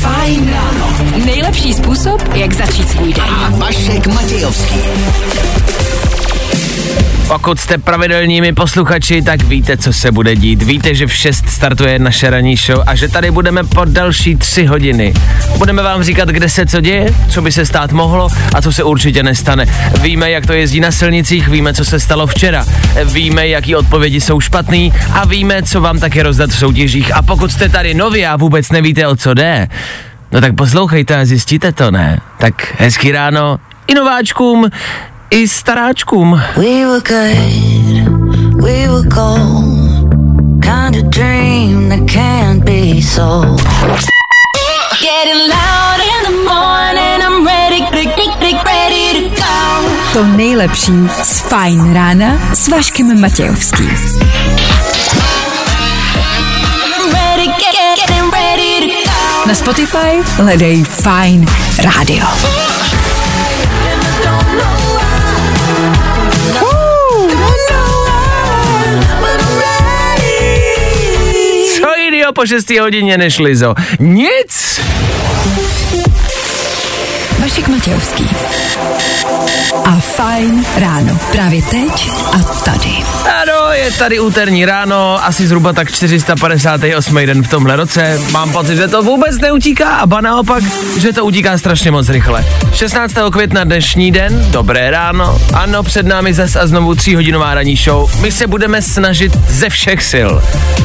[0.00, 0.96] Fajn ráno.
[1.24, 3.24] Nejlepší způsob, jak začít svůj den.
[3.24, 4.80] A Vašek Matějovský.
[7.28, 10.62] Pokud jste pravidelními posluchači, tak víte, co se bude dít.
[10.62, 14.64] Víte, že v 6 startuje naše ranní show a že tady budeme po další tři
[14.64, 15.14] hodiny.
[15.58, 18.82] Budeme vám říkat, kde se co děje, co by se stát mohlo a co se
[18.82, 19.66] určitě nestane.
[20.00, 22.66] Víme, jak to jezdí na silnicích, víme, co se stalo včera,
[23.04, 27.14] víme, jaký odpovědi jsou špatný a víme, co vám taky rozdat v soutěžích.
[27.14, 29.68] A pokud jste tady noví a vůbec nevíte, o co jde,
[30.32, 32.20] no tak poslouchejte a zjistíte to, ne?
[32.38, 34.70] Tak hezký ráno i nováčkům,
[35.34, 36.42] i staráčkům.
[36.56, 40.14] We were good, we were gold.
[40.62, 43.62] Kind of dream that can't be sold.
[45.00, 49.88] Getting loud in the morning, I'm ready, ready, ready to go.
[50.12, 50.92] To nejlepší
[51.22, 53.90] z Fajn rána s Vaškem Matějovským.
[57.12, 59.48] Ready, get, get, getting ready to go.
[59.48, 61.46] Na Spotify hledej Fajn
[72.24, 72.32] rádio.
[72.32, 73.74] Po 6 hodině než Lizo?
[73.98, 74.80] Nic!
[77.38, 78.28] Vašek Matějovský.
[79.84, 81.18] A Fajn ráno.
[81.32, 83.03] Právě teď a tady.
[83.24, 87.26] Ano, je tady úterní ráno, asi zhruba tak 458.
[87.26, 88.20] den v tomhle roce.
[88.30, 90.64] Mám pocit, že to vůbec neutíká a ba naopak,
[90.98, 92.44] že to utíká strašně moc rychle.
[92.72, 93.14] 16.
[93.32, 95.38] května dnešní den, dobré ráno.
[95.54, 98.20] Ano, před námi zas a znovu tříhodinová ranní show.
[98.20, 100.30] My se budeme snažit ze všech sil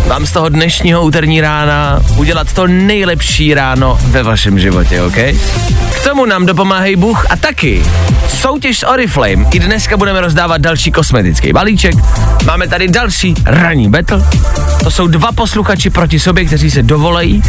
[0.09, 5.15] vám z toho dnešního úterní rána udělat to nejlepší ráno ve vašem životě, OK?
[5.95, 7.83] K tomu nám dopomáhají Bůh a taky
[8.27, 9.45] soutěž s Oriflame.
[9.51, 11.95] I dneska budeme rozdávat další kosmetický balíček.
[12.45, 14.23] Máme tady další ranní battle.
[14.83, 17.44] To jsou dva posluchači proti sobě, kteří se dovolejí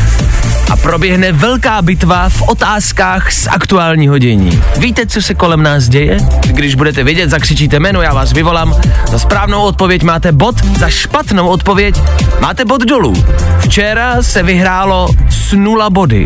[0.70, 4.62] a proběhne velká bitva v otázkách z aktuálního dění.
[4.78, 6.18] Víte, co se kolem nás děje?
[6.46, 8.74] Když budete vědět, zakřičíte jméno, já vás vyvolám.
[9.08, 11.94] Za správnou odpověď máte bod, za špatnou odpověď
[12.40, 13.24] máte bod dolů.
[13.58, 16.24] Včera se vyhrálo s nula body,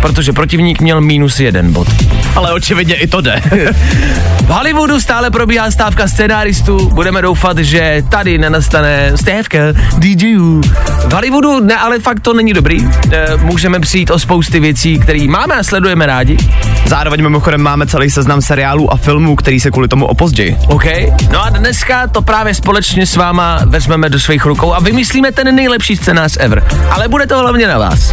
[0.00, 1.88] protože protivník měl minus jeden bod.
[2.36, 3.42] Ale očividně i to jde.
[4.42, 6.90] v Hollywoodu stále probíhá stávka scénáristů.
[6.90, 7.77] Budeme doufat, že
[8.08, 9.58] tady nenastane stávka
[9.98, 10.60] DJů.
[11.08, 12.88] V Hollywoodu ne, ale fakt to není dobrý.
[13.12, 16.36] E, můžeme přijít o spousty věcí, které máme a sledujeme rádi.
[16.86, 20.56] Zároveň mimochodem máme celý seznam seriálů a filmů, který se kvůli tomu opozdějí.
[20.66, 20.84] OK.
[21.32, 25.54] No a dneska to právě společně s váma vezmeme do svých rukou a vymyslíme ten
[25.54, 26.66] nejlepší scénář ever.
[26.90, 28.12] Ale bude to hlavně na vás.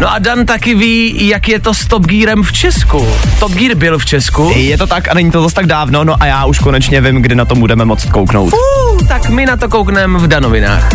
[0.00, 3.08] No a Dan taky ví, jak je to s Top Gearem v Česku.
[3.40, 4.52] Top Gear byl v Česku.
[4.56, 7.22] Je to tak a není to zase tak dávno, no a já už konečně vím,
[7.22, 8.52] kdy na to budeme moct kouknout.
[8.52, 8.67] Uh,
[9.08, 10.88] tak my na to koukneme v Danovinách.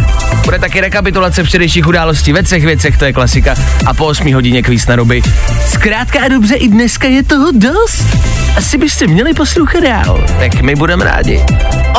[0.46, 3.56] Bude taky rekapitulace včerejších událostí ve třech věcech, to je klasika.
[3.86, 5.22] A po 8 hodině kvíz na ruby.
[5.70, 8.04] Zkrátka a dobře, i dneska je toho dost.
[8.58, 10.24] Asi byste měli poslouchat dál.
[10.40, 11.46] Tak my budeme rádi.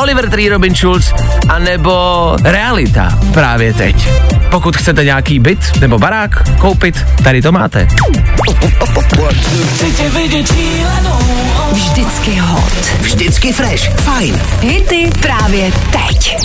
[0.01, 1.13] Oliver Tree, Robin Schulz,
[1.49, 4.09] anebo realita právě teď.
[4.51, 7.87] Pokud chcete nějaký byt nebo barák koupit, tady to máte.
[11.71, 12.73] Vždycky hot.
[13.01, 13.89] Vždycky fresh.
[13.89, 14.41] Fajn.
[14.61, 16.37] Hity právě teď.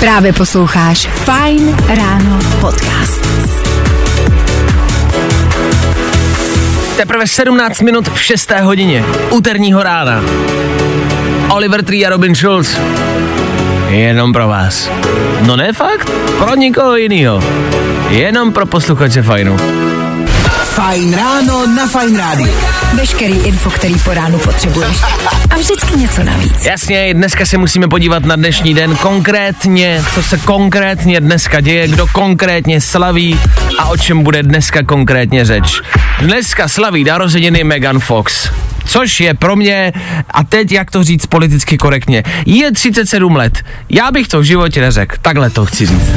[0.00, 3.28] Právě posloucháš Fajn ráno podcast.
[6.96, 8.52] Teprve 17 minut v 6.
[8.62, 10.22] hodině úterního rána.
[11.48, 12.78] Oliver Tree a Robin Schulz.
[13.88, 14.90] Jenom pro vás.
[15.46, 17.42] No ne fakt, pro nikoho jiného.
[18.08, 19.87] Jenom pro posluchače Fajnu.
[20.68, 22.54] Fajn ráno na Fajn rádiu.
[22.94, 24.96] Veškerý info, který po ránu potřebuješ.
[25.50, 26.64] A vždycky něco navíc.
[26.64, 32.06] Jasně, dneska se musíme podívat na dnešní den konkrétně, co se konkrétně dneska děje, kdo
[32.06, 33.40] konkrétně slaví
[33.78, 35.80] a o čem bude dneska konkrétně řeč.
[36.20, 38.50] Dneska slaví narozeniny Megan Fox.
[38.88, 39.92] Což je pro mě,
[40.30, 43.58] a teď jak to říct politicky korektně, je 37 let.
[43.90, 46.10] Já bych to v životě neřekl, takhle to chci říct.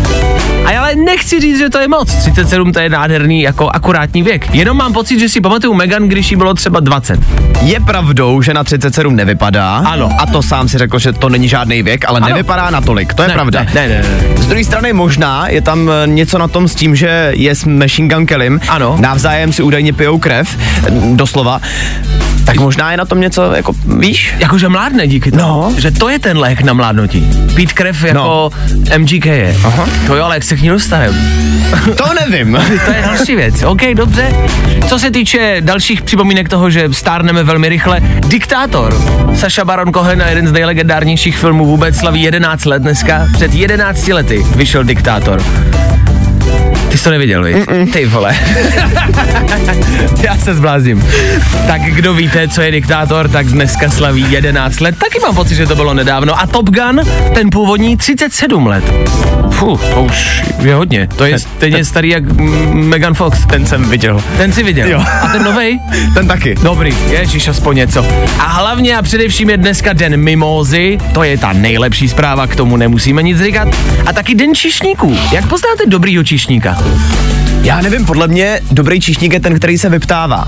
[0.66, 2.14] A ale nechci říct, že to je moc.
[2.16, 4.56] 37 to je nádherný, jako akurátní věk.
[4.56, 7.20] Jenom mám pocit, že si pamatuju Megan, když jí bylo třeba 20.
[7.62, 9.78] Je pravdou, že na 37 nevypadá.
[9.78, 10.10] Ano.
[10.20, 12.28] A to sám si řekl, že to není žádný věk, ale Ano.
[12.30, 13.14] nevypadá natolik.
[13.14, 13.64] To je Ne, pravda.
[13.64, 14.38] ne, ne, ne, ne.
[14.44, 17.66] Z druhé strany možná je tam eh, něco na tom s tím, že je s
[17.66, 18.60] Machine Gun Kellym.
[18.70, 18.98] Ano.
[19.00, 20.58] Navzájem si údajně pijou krev,
[20.88, 21.62] eh, doslova.
[22.52, 24.34] Tak možná je na tom něco, jako víš?
[24.38, 25.44] Jakože mládne díky tomu.
[25.44, 25.74] No.
[25.78, 27.30] Že to je ten lék na mládnutí.
[27.56, 28.50] Pít krev jako no.
[28.98, 29.56] MGK je.
[29.64, 29.90] Aha.
[30.08, 31.18] To jo, ale jak se k ní dostaneme?
[31.96, 32.60] To nevím.
[32.86, 33.64] To je další věc.
[33.64, 34.34] OK, dobře.
[34.88, 38.96] Co se týče dalších připomínek toho, že stárneme velmi rychle, Diktátor.
[39.36, 43.28] Saša Baron Cohen, jeden z nejlegendárnějších filmů vůbec, slaví 11 let dneska.
[43.34, 45.44] Před 11 lety vyšel Diktátor.
[46.92, 47.56] Ty jsi to neviděl, víš?
[47.94, 48.36] Ty vole.
[50.22, 51.08] Já se zblázním.
[51.68, 54.96] Tak kdo víte, co je diktátor, tak dneska slaví 11 let.
[54.98, 56.40] Taky mám pocit, že to bylo nedávno.
[56.40, 57.02] A Top Gun,
[57.34, 58.84] ten původní 37 let.
[59.52, 61.08] Fuh, to už je hodně.
[61.16, 62.24] To je stejně starý jak
[62.74, 63.46] Megan Fox.
[63.46, 64.24] Ten jsem viděl.
[64.38, 64.88] Ten si viděl.
[64.90, 65.04] Jo.
[65.22, 65.80] A ten novej?
[66.14, 66.56] Ten taky.
[66.64, 68.06] Dobrý, ježiš, aspoň něco.
[68.40, 72.78] A hlavně a především je dneska den mimózy, to je ta nejlepší zpráva, k tomu
[72.78, 73.68] nemusíme nic říkat.
[74.06, 75.18] A taky den čišníků.
[75.32, 76.81] Jak poznáte dobrýho čišníka?
[77.62, 80.48] Já nevím, podle mě dobrý číšník je ten, který se vyptává.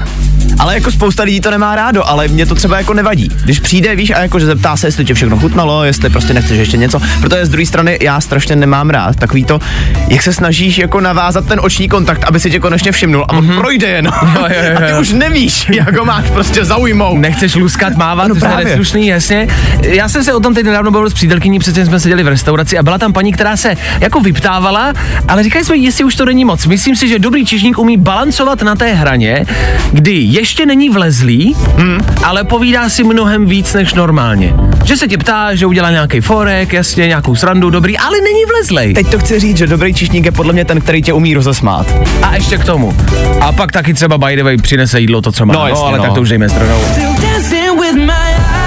[0.59, 3.29] Ale jako spousta lidí to nemá rádo, ale mě to třeba jako nevadí.
[3.43, 6.57] Když přijde, víš, a jako že zeptá se, jestli tě všechno chutnalo, jestli prostě nechceš
[6.57, 7.01] ještě něco.
[7.21, 9.59] Protože z druhé strany já strašně nemám rád takový to,
[10.07, 13.45] jak se snažíš jako navázat ten oční kontakt, aby si tě konečně všimnul a on
[13.45, 13.59] mm-hmm.
[13.59, 14.05] projde jen.
[14.05, 17.17] Jo, jo, jo, A ty už nevíš, jak ho máš prostě zaujmout.
[17.19, 18.65] Nechceš luskat, mávat, No je právě.
[18.65, 19.47] neslušný, jasně.
[19.81, 22.77] Já jsem se o tom teď nedávno bavil s přítelkyní, přece jsme seděli v restauraci
[22.77, 24.93] a byla tam paní, která se jako vyptávala,
[25.27, 26.65] ale říkali jsme, jestli už to není moc.
[26.65, 29.45] Myslím si, že dobrý čišník umí balancovat na té hraně,
[29.91, 30.11] kdy
[30.43, 31.99] ještě není vlezlý, hmm.
[32.23, 34.53] ale povídá si mnohem víc než normálně.
[34.85, 38.93] Že se tě ptá, že udělá nějaký forek, jasně, nějakou srandu, dobrý, ale není vlezlej.
[38.93, 41.87] Teď to chci říct, že dobrý číšník je podle mě ten, který tě umí rozesmát.
[42.21, 42.95] A ještě k tomu.
[43.41, 45.53] A pak taky třeba by the way přinese jídlo to, co má.
[45.53, 46.03] No, jasně, ale no.
[46.03, 46.81] tak to už dejme stranou.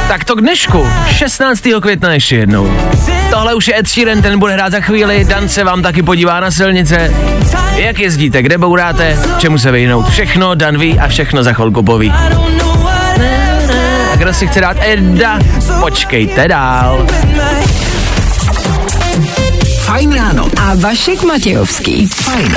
[0.09, 1.63] Tak to k dnešku, 16.
[1.81, 2.71] května ještě jednou.
[3.31, 6.41] Tohle už je Ed Sheeran, ten bude hrát za chvíli, Dan se vám taky podívá
[6.41, 7.15] na silnice.
[7.75, 12.13] Jak jezdíte, kde bouráte, čemu se vyhnout, všechno Dan ví a všechno za chvilku poví.
[14.13, 15.39] A kdo si chce dát Eda,
[15.81, 17.07] počkejte dál.
[19.79, 20.49] Fajn ráno.
[20.63, 22.07] A Vašek Matějovský.
[22.07, 22.57] Fajn.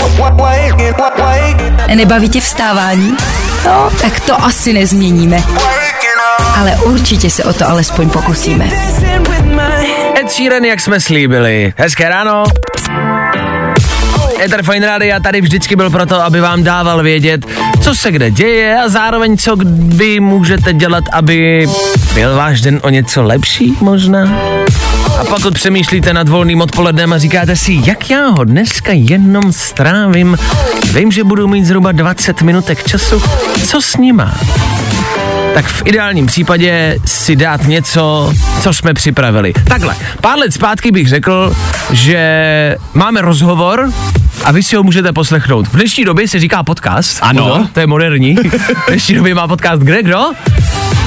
[1.95, 3.17] Nebaví tě vstávání?
[3.65, 5.43] No, tak to asi nezměníme.
[6.59, 8.69] Ale určitě se o to alespoň pokusíme.
[10.19, 11.73] Ed Sheeran, jak jsme slíbili.
[11.77, 12.44] Hezké ráno.
[14.39, 17.45] Ether Fine Radio tady vždycky byl proto, aby vám dával vědět,
[17.81, 21.67] co se kde děje a zároveň co vy můžete dělat, aby
[22.13, 24.39] byl váš den o něco lepší možná.
[25.19, 30.38] A pokud přemýšlíte nad volným odpolednem a říkáte si, jak já ho dneska jenom strávím,
[30.94, 33.21] vím, že budu mít zhruba 20 minutek času,
[33.67, 34.33] co s nima?
[35.63, 39.53] Tak v ideálním případě si dát něco, co jsme připravili.
[39.67, 41.56] Takhle, pár let zpátky bych řekl,
[41.91, 43.91] že máme rozhovor
[44.44, 45.67] a vy si ho můžete poslechnout.
[45.67, 47.19] V dnešní době se říká podcast.
[47.21, 47.44] Ano.
[47.44, 48.35] Pozor, to je moderní.
[48.85, 50.31] V dnešní době má podcast kde, kdo?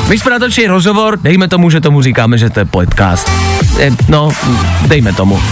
[0.09, 3.31] My jsme natočili rozhovor, dejme tomu, že tomu říkáme, že to je podcast.
[3.79, 4.33] Je, no,
[4.87, 5.43] dejme tomu.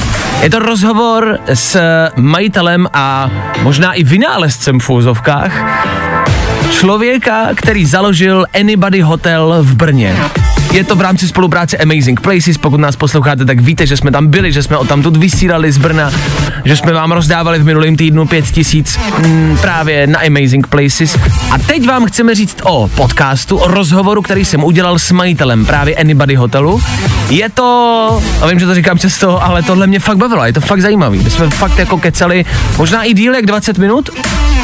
[0.43, 1.81] Je to rozhovor s
[2.17, 3.31] majitelem a
[3.63, 5.53] možná i vynálezcem v úzovkách
[6.71, 10.17] člověka, který založil Anybody Hotel v Brně.
[10.73, 14.27] Je to v rámci spolupráce Amazing Places, pokud nás posloucháte, tak víte, že jsme tam
[14.27, 16.11] byli, že jsme o tam vysílali z Brna,
[16.65, 21.19] že jsme vám rozdávali v minulém týdnu pět tisíc mm, právě na Amazing Places.
[21.51, 25.95] A teď vám chceme říct o podcastu, o rozhovoru, který jsem udělal s majitelem právě
[25.95, 26.81] Anybody Hotelu.
[27.31, 30.61] Je to, a vím, že to říkám často, ale tohle mě fakt bavilo, je to
[30.61, 31.19] fakt zajímavý.
[31.19, 32.45] My jsme fakt jako kecali
[32.79, 34.11] možná i díl jak 20 minut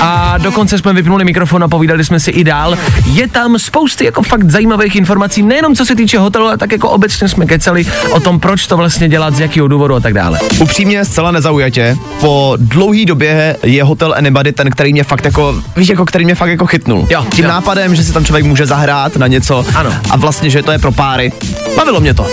[0.01, 2.79] a dokonce jsme vypnuli mikrofon a povídali jsme si i dál.
[3.13, 6.91] Je tam spousty jako fakt zajímavých informací, nejenom co se týče hotelu, ale tak jako
[6.91, 10.39] obecně jsme kecali o tom, proč to vlastně dělat, z jakého důvodu a tak dále.
[10.61, 15.89] Upřímně, zcela nezaujatě, po dlouhý době je hotel Anybody ten, který mě fakt jako, víš,
[15.89, 17.07] jako který mě fakt jako chytnul.
[17.11, 17.51] Jo, Tím jo.
[17.51, 19.65] nápadem, že si tam člověk může zahrát na něco.
[19.75, 19.91] Ano.
[20.11, 21.33] A vlastně, že to je pro páry.
[21.77, 22.27] Bavilo mě to.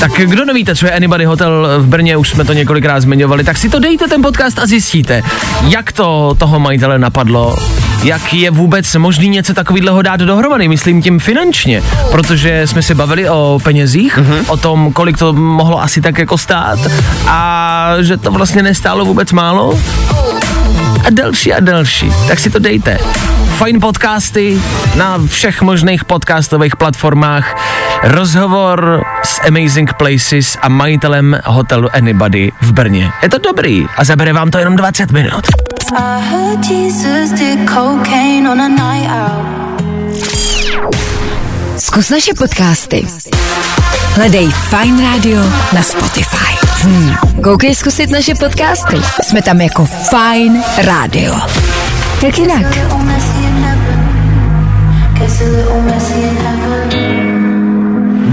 [0.00, 3.58] Tak kdo nevíte, co je Anybody Hotel v Brně, už jsme to několikrát zmiňovali, tak
[3.58, 5.22] si to dejte ten podcast a zjistíte,
[5.68, 7.56] jak to toho majitele napadlo,
[8.04, 13.28] jak je vůbec možný něco takového dát dohromady, myslím tím finančně, protože jsme si bavili
[13.28, 14.44] o penězích, mm-hmm.
[14.46, 16.78] o tom, kolik to mohlo asi tak jako stát
[17.26, 19.78] a že to vlastně nestálo vůbec málo
[21.04, 22.12] a další a další.
[22.28, 22.98] Tak si to dejte.
[23.56, 24.60] Fajn podcasty
[24.96, 27.56] na všech možných podcastových platformách.
[28.02, 33.12] Rozhovor s Amazing Places a majitelem hotelu Anybody v Brně.
[33.22, 35.44] Je to dobrý a zabere vám to jenom 20 minut.
[41.78, 43.06] Zkus naše podcasty.
[44.14, 45.42] Hledej Fine Radio
[45.74, 46.54] na Spotify.
[46.82, 47.14] Hmm.
[47.42, 48.96] Koukej zkusit naše podcasty.
[49.22, 51.34] Jsme tam jako Fine Radio.
[52.22, 52.66] Jak jinak?
[52.74, 53.14] Heaven.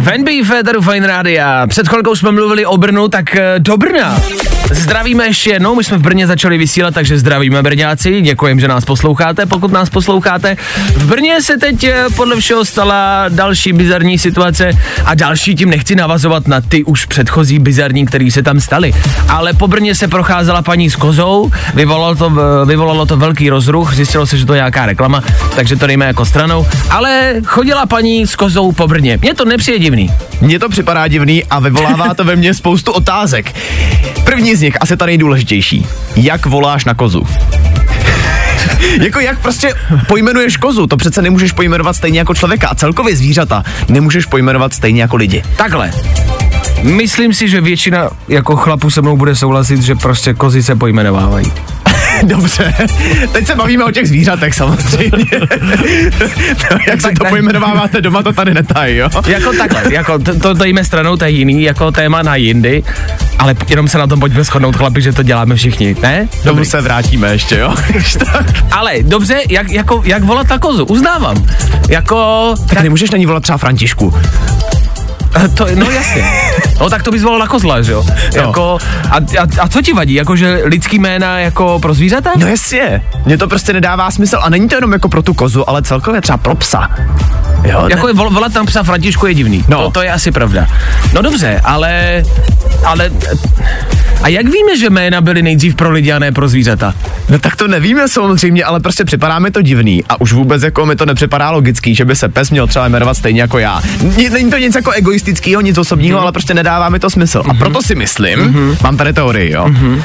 [0.03, 1.67] Venby Féteru Fine Rádia.
[1.67, 4.21] Před chvilkou jsme mluvili o Brnu, tak eh, do Brna.
[4.71, 8.85] Zdravíme ještě jednou, my jsme v Brně začali vysílat, takže zdravíme Brňáci, děkujeme, že nás
[8.85, 10.57] posloucháte, pokud nás posloucháte.
[10.95, 14.71] V Brně se teď eh, podle všeho stala další bizarní situace
[15.05, 18.93] a další tím nechci navazovat na ty už předchozí bizarní, který se tam staly.
[19.29, 23.95] Ale po Brně se procházela paní s kozou, vyvolalo to, eh, vyvolalo to velký rozruch,
[23.95, 25.23] zjistilo se, že to je nějaká reklama,
[25.55, 26.67] takže to dejme jako stranou.
[26.89, 29.19] Ale chodila paní s kozou po Brně.
[29.21, 30.11] Mně to nepřijde divný.
[30.41, 33.55] Mně to připadá divný a vyvolává to ve mně spoustu otázek.
[34.23, 35.85] První z nich, asi ta nejdůležitější.
[36.15, 37.27] Jak voláš na kozu?
[39.01, 39.73] jako jak prostě
[40.07, 45.01] pojmenuješ kozu, to přece nemůžeš pojmenovat stejně jako člověka a celkově zvířata nemůžeš pojmenovat stejně
[45.01, 45.43] jako lidi.
[45.57, 45.91] Takhle.
[46.81, 51.51] Myslím si, že většina jako chlapů se mnou bude souhlasit, že prostě kozy se pojmenovávají.
[52.23, 52.73] Dobře,
[53.31, 55.25] teď se bavíme o těch zvířatech samozřejmě.
[56.71, 59.09] no, jak si to pojmenováváte doma, to tady netají, jo?
[59.27, 62.83] Jako takhle, jako to, to dejme stranou, to je jiný, jako téma na jindy,
[63.39, 66.27] ale jenom se na tom pojďme shodnout, chlapi, že to děláme všichni, ne?
[66.43, 67.75] Tomu se vrátíme ještě, jo?
[68.31, 68.45] tak.
[68.71, 71.45] Ale dobře, jak, jako, jak volat na kozu, uznávám.
[71.89, 74.13] Jako, tak nemůžeš na ní volat třeba Františku.
[75.55, 76.23] To, no jasně.
[76.79, 78.05] No tak to bys volal na kozla, že jo?
[78.35, 78.41] No.
[78.41, 78.77] Jako,
[79.11, 82.31] a, a, a, co ti vadí, jako že lidský jména jako pro zvířata?
[82.37, 85.69] No jasně, mně to prostě nedává smysl a není to jenom jako pro tu kozu,
[85.69, 86.89] ale celkově třeba pro psa.
[87.63, 89.65] Jo, Jako ne, volat tam psa Františku je divný.
[89.67, 89.77] No.
[89.83, 90.67] To, to je asi pravda.
[91.13, 92.23] No dobře, ale,
[92.85, 93.11] ale
[94.23, 96.93] a jak víme, že jména byly nejdřív pro lidi a ne pro zvířata?
[97.29, 100.85] no tak to nevíme samozřejmě, ale prostě připadá mi to divný a už vůbec jako
[100.85, 103.81] mi to nepřipadá logický, že by se pes měl třeba jmenovat stejně jako já.
[104.31, 106.23] Není to nic jako egoistického, nic osobního, Mhm.
[106.23, 107.43] ale prostě nedává mi to smysl.
[107.49, 110.03] A proto si myslím, mám tady teorii, jo, Mhm.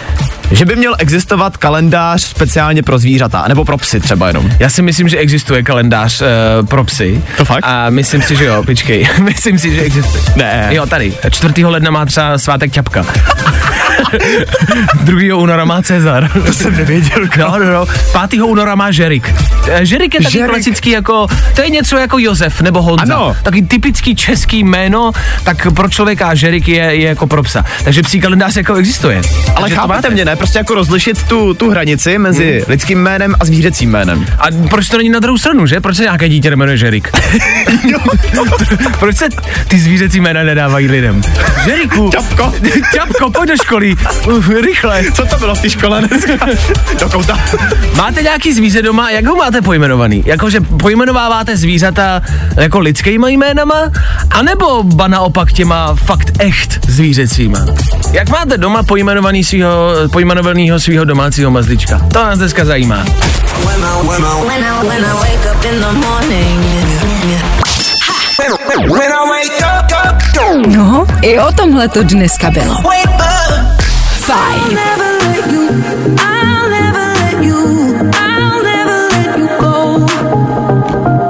[0.51, 4.51] Že by měl existovat kalendář speciálně pro zvířata, nebo pro psy třeba jenom.
[4.59, 7.23] Já si myslím, že existuje kalendář uh, pro psy.
[7.37, 7.61] To fakt?
[7.63, 9.09] A myslím si, že jo, počkej.
[9.23, 10.25] myslím si, že existuje.
[10.37, 10.69] Ne.
[10.71, 11.13] Jo, tady.
[11.31, 11.65] 4.
[11.65, 13.07] ledna má třeba svátek ťapka.
[15.05, 15.37] 2.
[15.37, 16.31] února má Cezar.
[16.47, 17.19] To jsem nevěděl.
[17.39, 17.87] No, no, no.
[18.29, 18.43] 5.
[18.43, 19.35] února má Žerik.
[19.69, 20.51] Eh, Žerik je taky Žerik.
[20.51, 23.15] klasický jako, to je něco jako Josef nebo Honza.
[23.15, 23.37] Ano.
[23.43, 25.13] Taky typický český jméno,
[25.45, 27.65] tak pro člověka Žerik je, je jako pro psa.
[27.85, 29.17] Takže psí kalendář jako existuje.
[29.17, 30.11] Ale Takže to chápete máte.
[30.11, 30.36] mě, ne?
[30.39, 32.71] Prostě jako rozlišit tu, tu hranici mezi Mhm.
[32.71, 34.27] lidským jménem a zvířecím jménem.
[34.39, 35.81] A proč to není na druhou stranu, že?
[35.81, 37.11] Proč se nějaké dítě jmenuje Žerik?
[38.99, 39.29] proč se
[39.69, 41.23] ty zvířecí jména nedávají lidem?
[41.65, 42.11] Žeriku!
[42.11, 42.53] Čapko.
[42.95, 43.97] Čapko, pojď do školy!
[44.27, 45.03] Uh, rychle!
[45.15, 46.47] Co to bylo v té škole dneska?
[47.01, 47.39] Do kouta.
[47.95, 50.23] Máte nějaký zvíře doma, jak ho máte pojmenovaný?
[50.27, 52.23] Jakože pojmenováváte zvířata
[52.57, 53.91] jako lidskýma jménama?
[54.31, 57.59] A nebo ba naopak těma fakt echt zvířecíma?
[58.13, 59.93] Jak máte doma pojmenovaný svýho,
[60.27, 62.03] pojmenovanýho svého domácího mazlička?
[62.13, 63.05] To nás dneska zajímá.
[70.67, 72.75] No, i o tomhle to dneska bylo.
[74.11, 74.79] Fajn.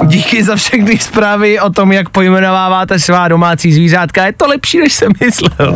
[0.05, 4.25] Díky za všechny zprávy o tom, jak pojmenováváte svá domácí zvířátka.
[4.25, 5.75] Je to lepší, než jsem myslel.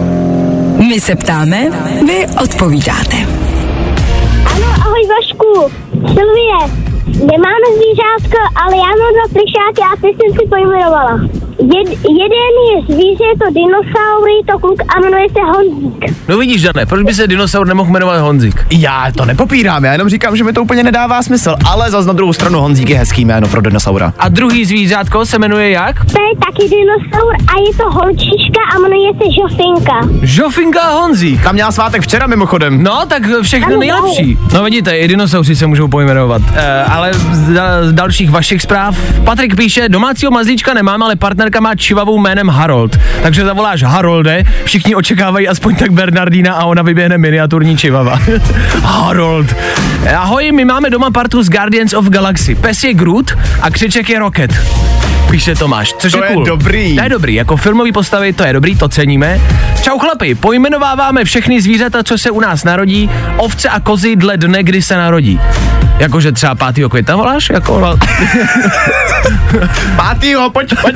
[0.78, 1.70] My se ptáme,
[2.08, 3.16] vy odpovídáte.
[4.46, 5.72] Ano, ahoj Vašku.
[5.92, 6.58] Silvie,
[7.06, 11.20] nemáme zvířátko, ale já mám dva plišáky a ty jsem si pojmenovala.
[11.62, 11.88] Jed,
[12.22, 16.06] jeden je zvíře, je to dinosaur, je to kluk a jmenuje se Honzík.
[16.28, 18.66] No vidíš, Dané, proč by se dinosaur nemohl jmenovat Honzik?
[18.72, 22.14] Já to nepopírám, já jenom říkám, že mi to úplně nedává smysl, ale zas na
[22.14, 24.14] druhou stranu Honzík je hezký jméno pro dinosaura.
[24.20, 26.06] A druhý zvířátko se jmenuje jak?
[26.06, 30.10] To je taky dinosaur a je to holčička a jmenuje se Žofinka.
[30.22, 31.44] Žofinka a Honzík.
[31.44, 32.84] Tam měla svátek včera mimochodem.
[32.84, 34.38] No, tak všechno Ano, nejlepší.
[34.54, 36.42] No vidíte, i dinosauři se můžou pojmenovat.
[36.56, 41.16] E, ale z, z dalších vašich zpráv, Patrik píše, domácího mazlíčka nemám, ale
[41.52, 43.00] partnerka má čivavou jménem Harold.
[43.22, 48.20] Takže zavoláš Harolde, všichni očekávají aspoň tak Bernardína a ona vyběhne miniaturní čivava.
[48.84, 49.56] Harold.
[50.18, 52.56] Ahoj, my máme doma partu z Guardians of Galaxy.
[52.56, 53.32] Pes je Groot
[53.62, 54.52] a křiček je Rocket.
[55.32, 56.46] Píše Tomáš, což To je je cool.
[56.46, 56.96] dobrý.
[56.96, 59.42] To je dobrý, jako filmový postavy, to je dobrý, to ceníme.
[59.82, 64.64] Čau chlapi, pojmenováváme všechny zvířata, co se u nás narodí, ovce a kozy dle dne,
[64.64, 65.40] kdy se narodí.
[65.98, 66.90] Jakože třeba 5.
[66.90, 67.50] května voláš?
[67.50, 67.98] Jako, no,
[69.96, 70.96] Pátýho, pojď, pojď.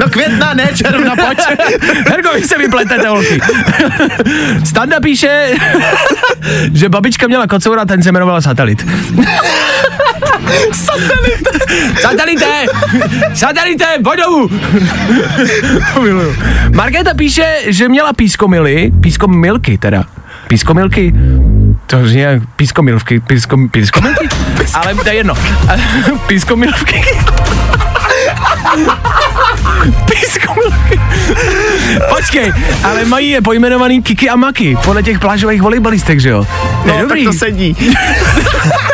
[0.00, 1.38] No května, ne června, pojď.
[2.08, 3.40] Herko, vy se vypletete, holky.
[4.64, 5.50] Standa píše,
[6.72, 8.86] že babička měla kocoura, ten se jmenoval Satelit.
[10.72, 11.48] Satelit.
[12.00, 12.64] Satelité!
[13.34, 14.48] Satelité, pojď domů!
[16.74, 20.04] Markéta píše, že měla pískomily, pískomilky teda.
[20.48, 21.14] Pískomilky?
[21.86, 24.28] To zní jak pískomilvky, pískom, pískomilky?
[24.74, 25.34] Ale to je jedno.
[26.26, 27.02] Pískomilvky.
[30.10, 31.00] Pískomilky.
[32.08, 32.52] Počkej,
[32.84, 36.46] ale mají je pojmenovaný Kiki a Maki, podle těch plážových volejbalistek, že jo?
[36.82, 37.24] To je No, dobrý.
[37.24, 37.76] tak to sedí.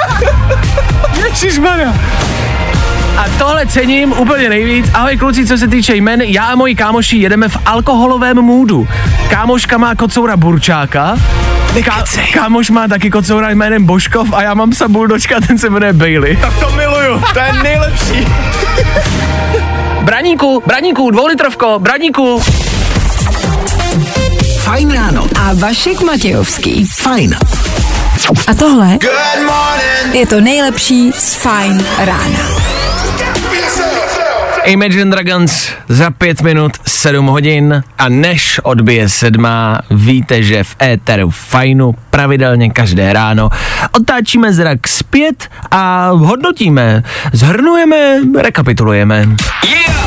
[1.43, 1.95] Ježišmarja.
[3.17, 4.87] A tohle cením úplně nejvíc.
[4.95, 8.89] Ahoj kluci, co se týče jmen, já a moji kámoši jedeme v alkoholovém můdu.
[9.29, 11.17] Kámoška má kocoura Burčáka,
[11.85, 15.93] Ká- kámoš má taky kocoura jménem Božkov a já mám psa buldočka, ten se jmenuje
[15.93, 16.37] Bailey.
[16.37, 18.27] Tak to miluju, to je nejlepší.
[20.03, 22.43] Braníku, braníku, dvoulitrovko, braníku.
[24.59, 25.27] Fajn ráno.
[25.41, 26.87] A Vašek Matějovský.
[26.87, 27.37] Fajn.
[28.47, 28.99] A tohle
[30.13, 32.39] je to nejlepší z Fajn rána.
[34.65, 41.31] Imagine Dragons za pět minut, sedm hodin a než odbije sedmá, víte, že v éteru
[41.31, 43.51] fajnu pravidelně každé ráno
[43.93, 49.29] otáčíme zrak zpět a hodnotíme, zhrnujeme, rekapitulujeme.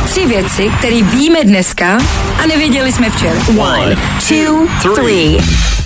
[0.05, 1.97] Tři věci, které víme dneska
[2.43, 3.33] a nevěděli jsme včera.
[3.57, 3.95] One,
[4.27, 5.37] two, three.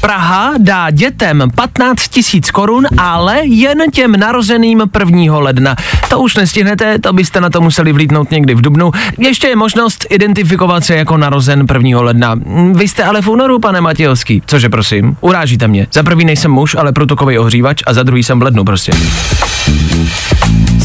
[0.01, 5.37] Praha dá dětem 15 tisíc korun, ale jen těm narozeným 1.
[5.37, 5.75] ledna.
[6.09, 8.91] To už nestihnete, to byste na to museli vlítnout někdy v dubnu.
[9.17, 12.01] Ještě je možnost identifikovat se jako narozen 1.
[12.01, 12.35] ledna.
[12.73, 14.43] Vy jste ale v únoru, pane Matějovský.
[14.45, 15.17] Cože prosím?
[15.21, 15.87] Urážíte mě.
[15.93, 18.91] Za prvý nejsem muž, ale průtokový ohřívač a za druhý jsem v lednu prostě.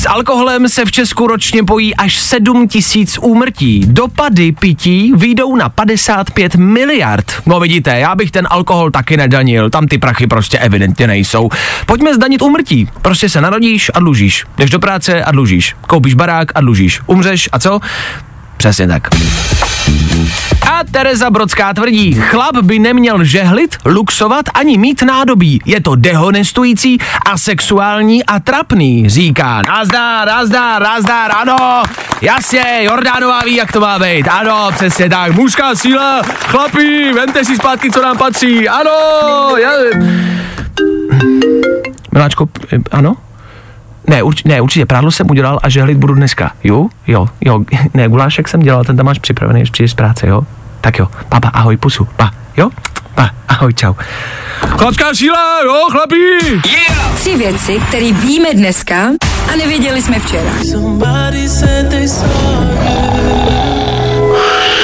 [0.03, 3.85] S alkoholem se v Česku ročně pojí až 7 tisíc úmrtí.
[3.87, 7.33] Dopady pití výjdou na 55 miliard.
[7.47, 11.51] No vidíte, já bych ten alkohol taky nedanil, tam ty prachy prostě evidentně nejsou.
[11.87, 12.89] Pojďme zdanit úmrtí.
[13.03, 14.45] Prostě se narodíš a dlužíš.
[14.59, 15.77] Jdeš do práce a dlužíš.
[15.87, 17.01] Koupíš barák a dlužíš.
[17.07, 17.81] Umřeš a co?
[18.57, 19.09] Přesně tak.
[20.71, 25.61] A Tereza Brodská tvrdí, chlap by neměl žehlit, luxovat ani mít nádobí.
[25.67, 29.63] Je to dehonestující a sexuální a trapný, říká.
[29.69, 31.83] Nazdar, nazdar, nazdar, ano,
[32.21, 34.29] jasně, Jordánová ví, jak to má být.
[34.29, 38.69] Ano, přesně tak, mužská síla, chlapí, vemte si zpátky, co nám patří.
[38.69, 38.91] Ano,
[39.57, 39.71] já...
[42.13, 43.17] Miláčko, eh, ano?
[44.13, 46.53] Ne, urč, ne, určitě prádlo jsem udělal a žehlit budu dneska.
[46.65, 46.87] Jo?
[47.07, 47.59] Jo, jo.
[47.95, 50.43] Ne, gulášek jsem dělal, ten tam máš připravený, až přijdeš z práce, jo?
[50.81, 52.71] Tak jo, papa, ahoj, pusu, pa, jo?
[53.15, 53.95] Pa, ahoj, čau.
[54.79, 56.61] Chlapská síla, jo, chlapí!
[57.15, 58.97] Tři věci, které víme dneska
[59.53, 60.51] a nevěděli jsme včera.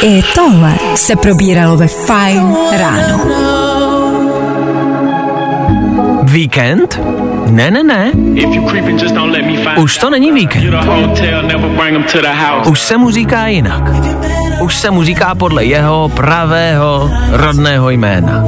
[0.03, 3.68] I tohle se probíralo ve Fajn ráno.
[6.29, 7.01] Víkend?
[7.47, 8.11] Ne, ne, ne,
[9.77, 10.75] už to není víkend.
[12.69, 13.83] Už se mu říká jinak.
[14.61, 18.45] Už se mu říká podle jeho pravého rodného jména.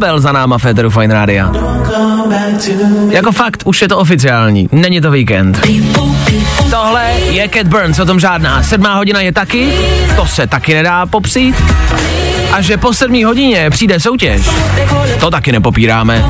[0.00, 1.52] Abel za náma Federu Fine Rádia.
[3.10, 5.60] Jako fakt, už je to oficiální, není to víkend.
[6.70, 8.62] Tohle je Cat Burns, o tom žádná.
[8.62, 9.72] Sedmá hodina je taky,
[10.16, 11.56] to se taky nedá popřít.
[12.52, 14.42] A že po sedmý hodině přijde soutěž,
[15.20, 16.24] to taky nepopíráme.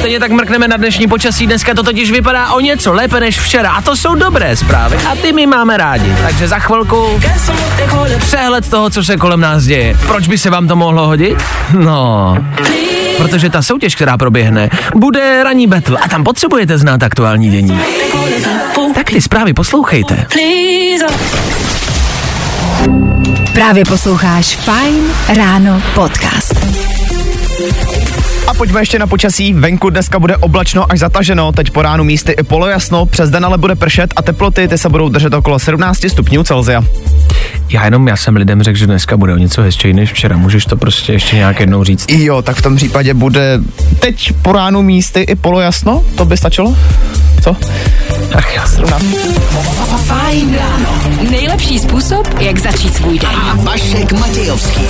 [0.00, 3.70] Stejně tak mrkneme na dnešní počasí, dneska to totiž vypadá o něco lépe než včera
[3.70, 6.14] a to jsou dobré zprávy a ty my máme rádi.
[6.22, 7.20] Takže za chvilku
[8.18, 9.96] přehled toho, co se kolem nás děje.
[10.06, 11.42] Proč by se vám to mohlo hodit?
[11.78, 12.36] No,
[13.16, 17.80] protože ta soutěž, která proběhne, bude ranní battle a tam potřebujete znát aktuální dění.
[18.94, 20.26] Tak ty zprávy poslouchejte.
[23.52, 25.04] Právě posloucháš Fajn
[25.36, 26.54] ráno podcast.
[28.50, 29.52] A pojďme ještě na počasí.
[29.52, 33.58] Venku dneska bude oblačno až zataženo, teď po ránu místy i polojasno, přes den ale
[33.58, 36.84] bude pršet a teploty ty se budou držet okolo 17 stupňů Celzia.
[37.68, 40.36] Já jenom, já jsem lidem řekl, že dneska bude o něco hezčej než včera.
[40.36, 42.10] Můžeš to prostě ještě nějak jednou říct?
[42.10, 43.60] Jo, tak v tom případě bude
[44.00, 46.76] teď po ránu místy i polojasno, to by stačilo?
[47.42, 47.56] Co?
[48.34, 48.62] Ach jo.
[48.66, 49.04] 17.
[50.06, 50.88] Fajn ráno.
[51.30, 53.30] Nejlepší způsob, jak začít svůj den.
[53.30, 54.82] A Vašek Matějovský.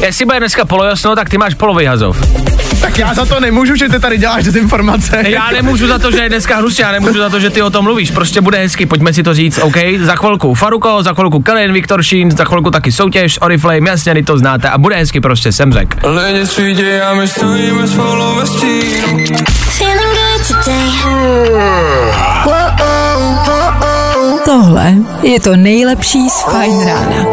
[0.00, 2.16] Jestli bude dneska polojasno, tak ty máš polový hazov.
[2.80, 5.22] Tak já za to nemůžu, že ty tady děláš dezinformace.
[5.26, 7.70] Já nemůžu za to, že je dneska hnusně, já nemůžu za to, že ty o
[7.70, 8.10] tom mluvíš.
[8.10, 9.76] Prostě bude hezky, pojďme si to říct, OK?
[10.00, 14.22] Za chvilku Faruko, za chvilku Kellen, Viktor Sheen, za chvilku taky soutěž, Oriflame, jasně, vy
[14.22, 15.96] to znáte a bude hezky prostě, jsem řek.
[24.44, 27.24] Tohle je to nejlepší z Fajn rána.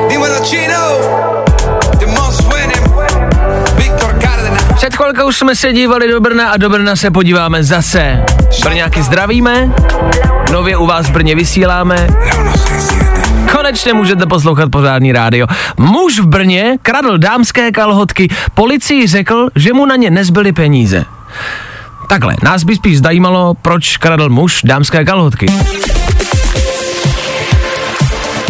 [4.95, 8.23] Před chvilkou jsme se dívali do Brna a do Brna se podíváme zase.
[8.63, 9.73] Brňáky zdravíme,
[10.51, 12.07] nově u vás v Brně vysíláme.
[13.51, 15.47] Konečně můžete poslouchat pořádný rádio.
[15.77, 18.27] Muž v Brně kradl dámské kalhotky.
[18.53, 21.05] Policii řekl, že mu na ně nezbyly peníze.
[22.09, 25.45] Takhle, nás by spíš zajímalo, proč kradl muž dámské kalhotky.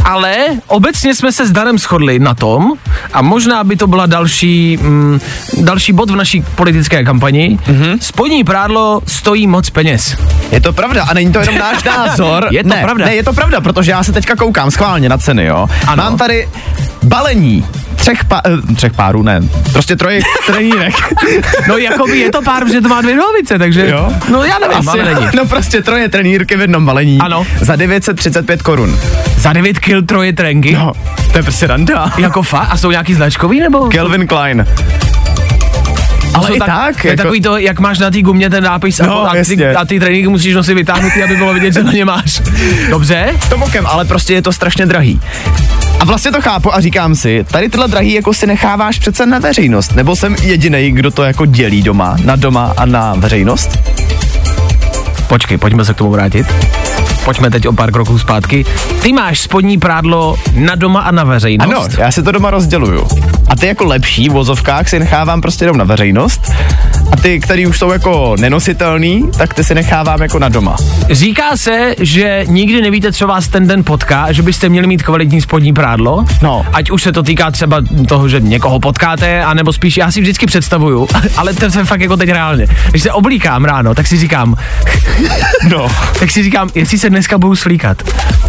[0.06, 0.36] Ale
[0.68, 2.74] obecně jsme se s Danem shodli na tom,
[3.13, 5.20] a možná by to byla další, mm,
[5.62, 7.98] další bod v naší politické kampani, mm-hmm.
[8.02, 10.18] spodní prádlo stojí moc peněz.
[10.52, 12.48] Je to pravda a není to jenom náš názor.
[12.52, 13.06] Je to ne, pravda.
[13.06, 15.68] Ne, je to pravda, protože já se teďka koukám schválně na ceny, jo.
[15.88, 16.04] Ano.
[16.04, 16.48] Mám tady
[17.06, 17.65] balení
[17.96, 19.41] třech, pa, eh, třech párů, ne,
[19.72, 20.94] prostě troje trenírek.
[21.68, 24.10] No jakoby je to pár, protože to má dvě nohavice, takže, Jo?
[24.32, 25.28] no já nevím, ale není.
[25.38, 27.20] no prostě troje trenírky v jednom balení.
[27.20, 27.46] Ano.
[27.62, 29.00] Za 935 korun.
[29.38, 30.74] Za 9 kil troje trenky?
[30.74, 30.91] No,
[31.32, 32.12] to je prostě randa.
[32.18, 32.58] Jako fa?
[32.60, 33.89] A jsou nějaký značkový nebo?
[33.91, 34.65] Calvin Klein.
[36.34, 39.00] Ale i tak, To je jako- takový to, jak máš na té gumě ten nápis
[39.00, 42.06] No, a, ty, a ty tréninky musíš nosit vytáhnutý, aby bylo vidět, že na ně
[42.06, 42.41] máš.
[42.89, 43.28] Dobře?
[43.50, 45.22] To bokem, ale prostě je to strašně drahý.
[45.99, 49.39] A vlastně to chápu a říkám si, tady tyhle drahý jako si necháváš přece na
[49.39, 53.69] veřejnost, nebo jsem jediný, kdo to jako dělí doma, na doma a na veřejnost?
[55.27, 56.47] Počkej, pojďme se k tomu vrátit.
[57.25, 58.65] Pojďme teď o pár kroků zpátky.
[59.01, 61.69] Ty máš spodní prádlo na doma a na veřejnost.
[61.69, 63.08] Ano, já si to doma rozděluju.
[63.49, 66.51] A ty jako lepší v vozovkách si nechávám prostě jenom na veřejnost
[67.12, 70.76] a ty, který už jsou jako nenositelný, tak ty si nechávám jako na doma.
[71.10, 75.41] Říká se, že nikdy nevíte, co vás ten den potká, že byste měli mít kvalitní
[75.41, 76.26] spodní prádlo.
[76.41, 76.65] No.
[76.74, 80.46] Ať už se to týká třeba toho, že někoho potkáte, anebo spíš já si vždycky
[80.46, 82.68] představuju, ale to je fakt jako teď reálně.
[82.89, 84.56] Když se oblíkám ráno, tak si říkám,
[85.70, 85.88] No.
[86.20, 88.04] tak si říkám, jestli se dneska budu slíkat.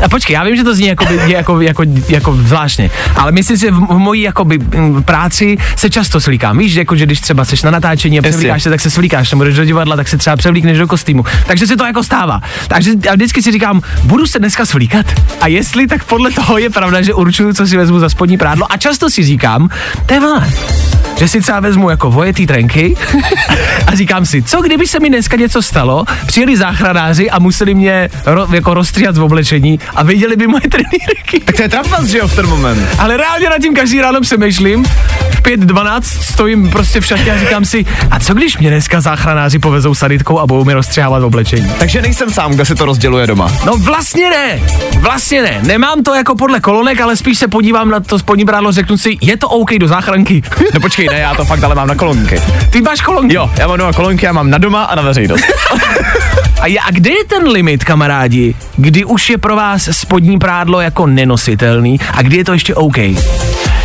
[0.04, 3.60] A počkej, já vím, že to zní jako, jako, jako, jako zvláštně, ale myslím si,
[3.60, 4.58] že v, v mojí jakoby,
[5.04, 6.58] práci se často slíkám.
[6.58, 8.22] Víš, jako, že když třeba seš na natáčení a
[8.56, 8.60] Jasně.
[8.60, 11.24] převlíkáš se, tak se slíkáš, nebo jdeš do divadla, tak se třeba převlíkneš do kostýmu.
[11.46, 12.40] Takže se to jako stává.
[12.68, 15.06] Takže já vždycky si říkám, budu se dneska slíkat.
[15.40, 18.72] A jestli, tak podle toho je pravda, že určuju, co si vezmu za spodní prádlo.
[18.72, 19.68] A často si říkám,
[20.06, 20.20] to je
[21.16, 22.96] že si třeba vezmu jako vojetý trenky
[23.86, 28.08] a říkám si, co kdyby se mi dneska něco stalo, přijeli záchranáři a museli mě
[28.26, 31.40] ro, jako rozstříhat v oblečení a viděli by moje trenýrky.
[31.44, 32.88] Tak to je trapas, že jo, v ten moment.
[32.98, 34.84] Ale reálně nad tím každý ráno přemýšlím.
[35.46, 39.58] V 5.12 stojím prostě v šatě a říkám si, a co když mě dneska záchranáři
[39.58, 41.72] povezou sanitkou a budou mi rozstřihávat oblečení?
[41.78, 43.52] Takže nejsem sám, kdo si to rozděluje doma.
[43.66, 44.60] No vlastně ne,
[45.00, 45.60] vlastně ne.
[45.62, 49.18] Nemám to jako podle kolonek, ale spíš se podívám na to spodní brádlo, řeknu si,
[49.20, 50.42] je to OK do záchranky.
[50.74, 52.40] No počkej, ne, já to fakt ale mám na kolonky.
[52.70, 53.34] Ty máš kolonky.
[53.34, 55.44] Jo, já mám doma kolonky, já mám na doma a na veřejnost.
[56.60, 60.80] A, je, a kde je ten limit, kamarádi, kdy už je pro vás spodní prádlo
[60.80, 62.96] jako nenositelný a kdy je to ještě OK?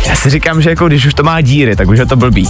[0.06, 2.48] Já si říkám, že jako když už to má díry, tak už je to blbý.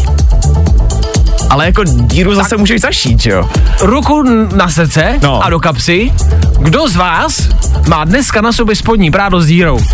[1.50, 3.48] Ale jako díru zase můžeš zašít, že jo?
[3.80, 4.22] Ruku
[4.56, 5.44] na srdce No.
[5.44, 6.12] a do kapsy.
[6.58, 7.48] Kdo z vás
[7.88, 9.78] má dneska na sobě spodní prádlo s dírou?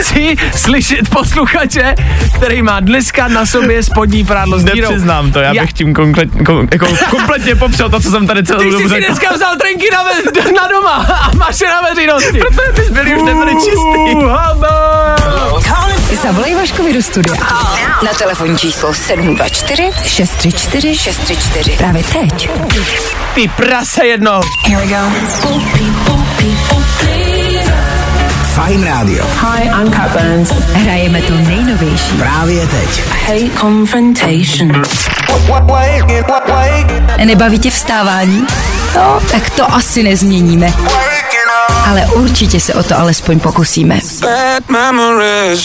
[0.00, 1.94] Chci slyšet posluchače,
[2.34, 4.88] který má dneska na sobě spodní prádlo s dírou.
[4.88, 8.58] Nepřiznám to, já bych tím konkrét, kom, jako kompletně popřel to, co jsem tady celou
[8.58, 9.06] Ty dobu jsi si řekl.
[9.06, 12.38] dneska vzal trenky na, ve, na doma a máš je na veřejnosti.
[12.38, 14.26] Protože ty zbyly už nebyly čistý.
[16.16, 17.34] Zavolej Vaškovi do studia.
[18.04, 21.76] Na telefonní číslo 724 634 634.
[21.76, 22.50] Právě teď.
[23.34, 24.40] Ty prase jedno.
[24.68, 24.96] Here we go.
[28.54, 29.26] Fajn rádio.
[29.26, 30.50] Hi, I'm Kat Burns.
[30.72, 32.16] Hrajeme to nejnovější.
[32.18, 33.02] Právě teď.
[33.08, 34.82] Hate confrontation.
[37.24, 38.46] Nebaví tě vstávání?
[38.96, 40.72] No, tak to asi nezměníme.
[41.88, 43.98] Ale určitě se o to alespoň pokusíme.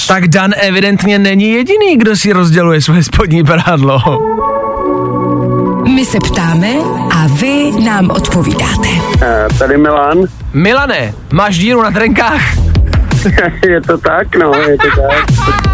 [0.08, 4.00] Tak Dan evidentně není jediný, kdo si rozděluje své spodní prádlo.
[5.96, 6.68] My se ptáme
[7.16, 8.88] a vy nám odpovídáte.
[9.60, 10.18] Tady Milan,
[10.54, 12.42] Milane, máš díru na trenkách?
[13.68, 15.26] je to tak, no, je to tak.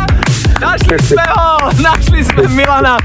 [0.62, 2.98] Našli jsme ho, našli jsme Milana.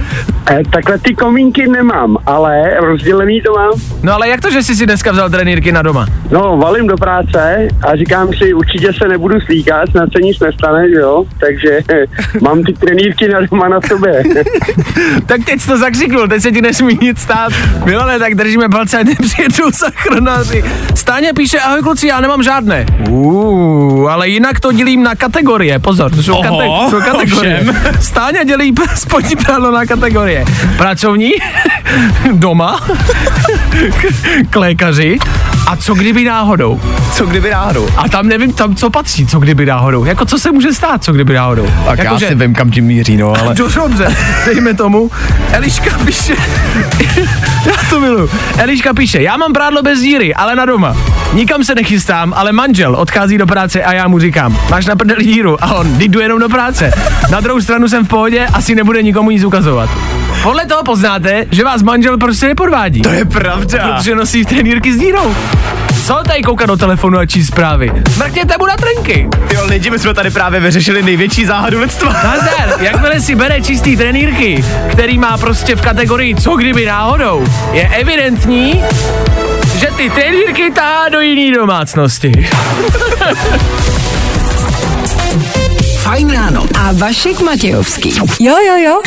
[0.51, 3.71] E, takhle ty komínky nemám, ale rozdělený to mám.
[4.03, 6.07] No ale jak to, že jsi si dneska vzal trenýrky na doma?
[6.31, 10.89] No, valím do práce a říkám si, určitě se nebudu slíkat, snad se nic nestane,
[10.89, 11.25] že jo?
[11.41, 11.79] Takže
[12.41, 14.23] mám ty trenýrky na doma na sobě.
[15.27, 17.53] Tak teď jsi to zakřiknul, teď se ti nesmí nic stát.
[17.85, 20.65] Milane, tak držíme palce, ať nepřijedou záchranáři.
[20.95, 22.87] Stáně píše, ahoj kluci, já nemám žádné.
[23.11, 27.59] Uuu, ale jinak to dělím na kategorie, pozor, to jsou, Oho, kate- jsou kategorie.
[27.61, 27.77] ovšem.
[28.01, 30.36] Stáně dělí spodní prádlo na kategorie.
[30.77, 31.31] Pracovní,
[32.33, 32.81] doma,
[34.51, 35.19] k lékaři
[35.67, 36.81] a co kdyby náhodou.
[37.13, 37.89] Co kdyby náhodou?
[37.97, 40.05] A tam nevím, tam co patří, co kdyby náhodou.
[40.05, 41.67] Jako co se může stát, co kdyby náhodou.
[41.87, 43.55] Tak jako, já si vím, kam tím míří, no, ale...
[43.55, 45.11] Do- Dobře, dejme tomu.
[45.53, 46.37] Eliška píše,
[47.67, 48.31] já to miluji.
[48.59, 50.97] Eliška píše, já mám prádlo bez díry, ale na doma.
[51.33, 55.25] Nikam se nechystám, ale manžel odchází do práce a já mu říkám, máš na prdeli
[55.25, 56.93] díru a on, jdu jenom do práce.
[57.31, 59.91] Na druhou stranu jsem v pohodě, asi nebude nikomu nic ukazovat.
[60.43, 63.03] Podle toho poznáte, že vás manžel prostě nepodvádí.
[63.03, 63.95] To je pravda.
[63.97, 65.35] Protože nosí trenýrky s dírou.
[66.07, 67.93] Co tady koukat do telefonu a číst zprávy?
[68.19, 69.29] Mrkněte mu na trenky.
[69.55, 72.13] Jo, lidi, my jsme tady právě vyřešili největší záhadu lidstva.
[72.13, 77.89] Nazdar, jakmile si bere čistý trenýrky, který má prostě v kategorii co kdyby náhodou, je
[77.89, 78.85] evidentní,
[79.79, 82.33] že ty trenýrky tahá do jiný domácnosti.
[86.07, 86.67] Fajn ráno.
[86.79, 88.15] A Vašek Matějovský.
[88.41, 89.01] Jo, jo, jo.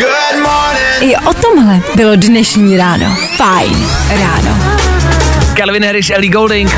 [1.01, 3.17] I o tomhle bylo dnešní ráno.
[3.37, 4.57] Fajn ráno.
[5.57, 6.75] Calvin Harris, Ellie Golding.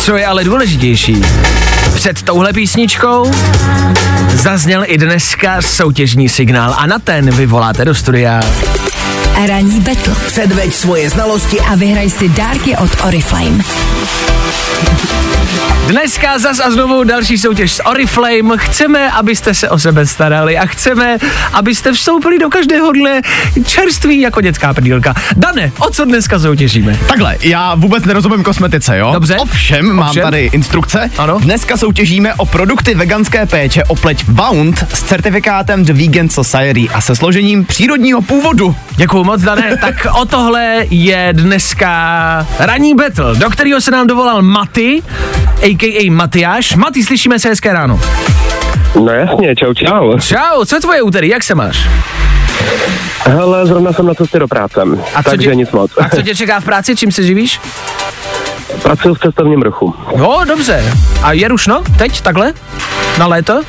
[0.00, 1.22] Co je ale důležitější,
[1.94, 3.30] před touhle písničkou
[4.34, 8.40] zazněl i dneska soutěžní signál a na ten vyvoláte do studia.
[9.46, 10.16] Ranní betl.
[10.26, 13.64] Předveď svoje znalosti A vyhraj si dárky od Oriflame.
[15.90, 18.56] Dneska zas a znovu další soutěž s Oriflame.
[18.56, 21.18] Chceme, abyste se o sebe starali a chceme,
[21.52, 23.22] abyste vstoupili do každého dne
[23.66, 25.14] čerství jako dětská prdílka.
[25.36, 26.98] Dane, o co dneska soutěžíme?
[27.08, 29.10] Takhle, já vůbec nerozumím kosmetice, jo?
[29.12, 29.36] Dobře.
[29.36, 30.22] Ovšem, mám Ovšem.
[30.22, 31.10] tady instrukce.
[31.18, 31.38] Ano.
[31.38, 37.00] Dneska soutěžíme o produkty veganské péče o pleť Bound s certifikátem The Vegan Society a
[37.00, 38.76] se složením přírodního původu.
[38.96, 39.76] Děkuju moc, Dane.
[39.80, 45.02] Tak o tohle je dneska ranní battle, do kterého se nám dovolal Maty,
[45.82, 46.10] a.k.a.
[46.10, 46.76] Matyáš.
[46.76, 48.00] Maty, slyšíme se hezké ráno.
[49.04, 50.18] No jasně, čau, čau.
[50.18, 51.88] Čau, co je tvoje úterý, jak se máš?
[53.26, 54.80] Hele, zrovna jsem na cestě do práce,
[55.14, 55.90] A co takže tě- nic moc.
[56.00, 57.60] A co tě čeká v práci, čím se živíš?
[58.82, 59.94] Pracuji v cestovním ruchu.
[60.16, 60.84] Jo, dobře.
[61.22, 62.52] A je rušno teď, takhle?
[63.18, 63.62] Na léto?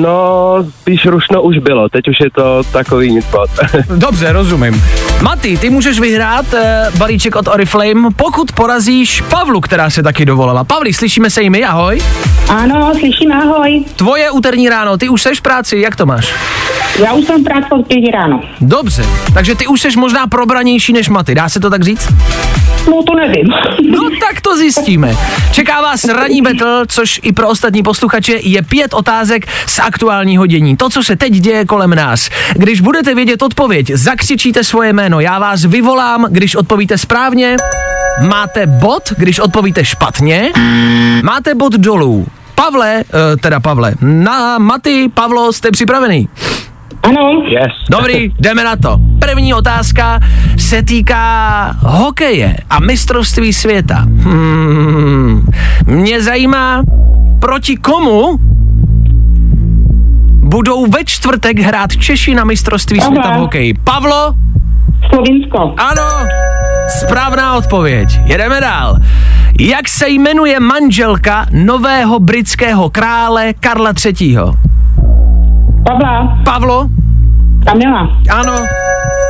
[0.00, 3.50] No, spíš rušno už bylo, teď už je to takový nic moc.
[3.96, 4.82] Dobře, rozumím.
[5.22, 10.64] Maty, ty můžeš vyhrát e, balíček od Oriflame, pokud porazíš Pavlu, která se taky dovolala.
[10.64, 12.00] Pavli, slyšíme se i my, ahoj.
[12.48, 13.84] Ano, slyším, ahoj.
[13.96, 16.34] Tvoje úterní ráno, ty už seš v práci, jak to máš?
[17.04, 18.40] Já už jsem v práci od ráno.
[18.60, 22.08] Dobře, takže ty už seš možná probranější než Maty, dá se to tak říct?
[22.88, 23.46] No to nevím.
[23.90, 25.16] No tak to zjistíme.
[25.52, 30.76] Čeká vás ranní battle, což i pro ostatní posluchače je pět otázek z aktuálního dění.
[30.76, 32.30] To, co se teď děje kolem nás.
[32.54, 37.56] Když budete vědět odpověď, zakřičíte svoje jméno, já vás vyvolám, když odpovíte správně.
[38.28, 40.52] Máte bod, když odpovíte špatně.
[41.22, 42.26] Máte bod dolů.
[42.54, 46.28] Pavle, eh, teda Pavle, na Maty, Pavlo, jste připravený?
[47.02, 47.72] Ano, Yes.
[47.90, 48.96] Dobrý, jdeme na to.
[49.18, 50.20] První otázka
[50.58, 53.96] se týká hokeje a mistrovství světa.
[53.96, 55.46] Hmm,
[55.86, 56.82] mě zajímá,
[57.38, 58.38] proti komu
[60.50, 63.08] budou ve čtvrtek hrát Češi na mistrovství Aha.
[63.08, 63.74] světa v hokeji.
[63.84, 64.34] Pavlo?
[65.14, 65.74] Slovinsko.
[65.76, 66.26] Ano,
[66.88, 68.20] správná odpověď.
[68.24, 68.96] Jedeme dál.
[69.60, 74.36] Jak se jmenuje manželka nového britského krále Karla III.
[75.86, 76.88] Pavla, Pavlo?
[77.64, 78.20] Kamila.
[78.30, 78.66] Ano,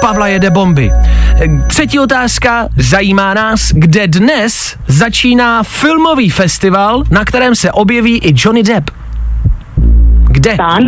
[0.01, 0.91] Pavla jede bomby.
[1.67, 8.63] Třetí otázka zajímá nás, kde dnes začíná filmový festival, na kterém se objeví i Johnny
[8.63, 8.91] Depp.
[10.31, 10.57] Kde?
[10.57, 10.83] Kán.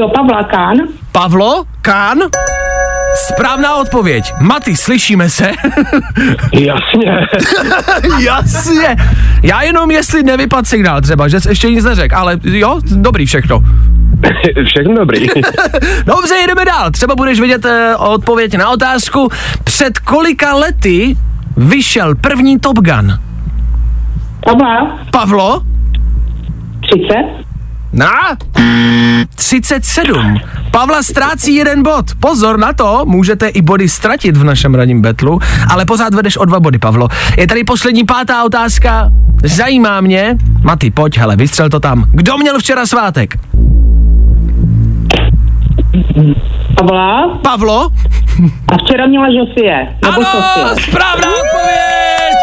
[0.00, 0.76] Jo, Pavla Kán.
[1.12, 1.64] Pavlo?
[1.82, 2.18] Kán?
[3.16, 4.32] Správná odpověď.
[4.40, 5.50] Maty, slyšíme se?
[6.52, 7.26] Jasně.
[8.20, 8.96] Jasně.
[9.42, 13.60] Já jenom, jestli nevypad signál třeba, že jsi ještě nic neřekl, ale jo, dobrý všechno.
[14.66, 15.26] Všechno dobrý.
[16.06, 16.90] Dobře, jdeme dál.
[16.90, 17.70] Třeba budeš vědět uh,
[18.08, 19.28] odpověď na otázku,
[19.64, 21.16] před kolika lety
[21.56, 23.18] vyšel první Top Gun?
[24.44, 25.62] Pavla, Pavlo?
[26.80, 27.06] 30.
[27.94, 28.36] Na?
[29.34, 30.40] 37.
[30.70, 32.04] Pavla ztrácí jeden bod.
[32.20, 36.44] Pozor na to, můžete i body ztratit v našem ranním betlu, ale pořád vedeš o
[36.44, 37.08] dva body, Pavlo.
[37.36, 39.10] Je tady poslední pátá otázka.
[39.44, 42.04] Zajímá mě, Maty, pojď, hele, vystřel to tam.
[42.10, 43.34] Kdo měl včera svátek?
[46.76, 47.38] Pavla.
[47.42, 47.88] Pavlo?
[48.68, 49.96] A včera měla Josie.
[50.02, 50.88] Ano, Sofie.
[50.88, 52.34] správná odpověď!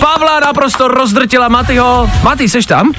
[0.00, 2.10] Pavla naprosto rozdrtila Matyho.
[2.24, 2.92] Maty, seš tam?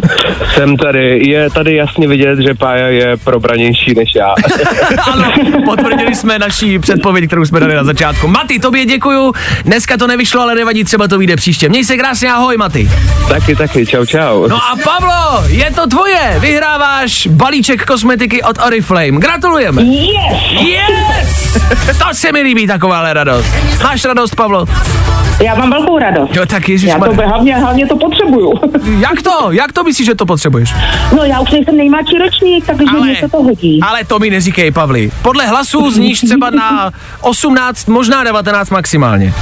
[0.54, 4.34] Jsem tady, je tady jasně vidět, že Pája je probranější než já.
[5.12, 5.32] ano,
[5.64, 8.28] potvrdili jsme naší předpověď, kterou jsme dali na začátku.
[8.28, 9.32] Maty, tobě děkuju.
[9.64, 11.68] Dneska to nevyšlo, ale nevadí, třeba to vyjde příště.
[11.68, 12.90] Měj se krásně, ahoj, Maty.
[13.28, 14.46] taky, taky, čau, čau.
[14.48, 16.36] No a Pavlo, je to tvoje.
[16.40, 19.10] Vyhráváš balíček kosmetiky od Oriflame.
[19.10, 19.82] Gratulujeme.
[19.82, 20.62] Yes!
[20.68, 21.58] Yes!
[21.98, 23.46] To se mi líbí taková radost.
[23.82, 24.66] Máš radost, Pavlo?
[25.44, 26.36] Já mám velkou radost.
[26.36, 27.08] Jo, tak Já ježišmar.
[27.16, 28.52] to hlavně, hlavně to potřebuju.
[28.98, 29.52] Jak to?
[29.52, 30.74] Jak to myslíš, že to potřebuješ?
[31.16, 33.80] No já už nejsem nejmladší ročník, takže Ale- mě se to hodí.
[33.82, 35.10] Ale to mi neříkej, Pavli.
[35.22, 39.34] Podle hlasů zníš třeba na 18, možná 19 maximálně.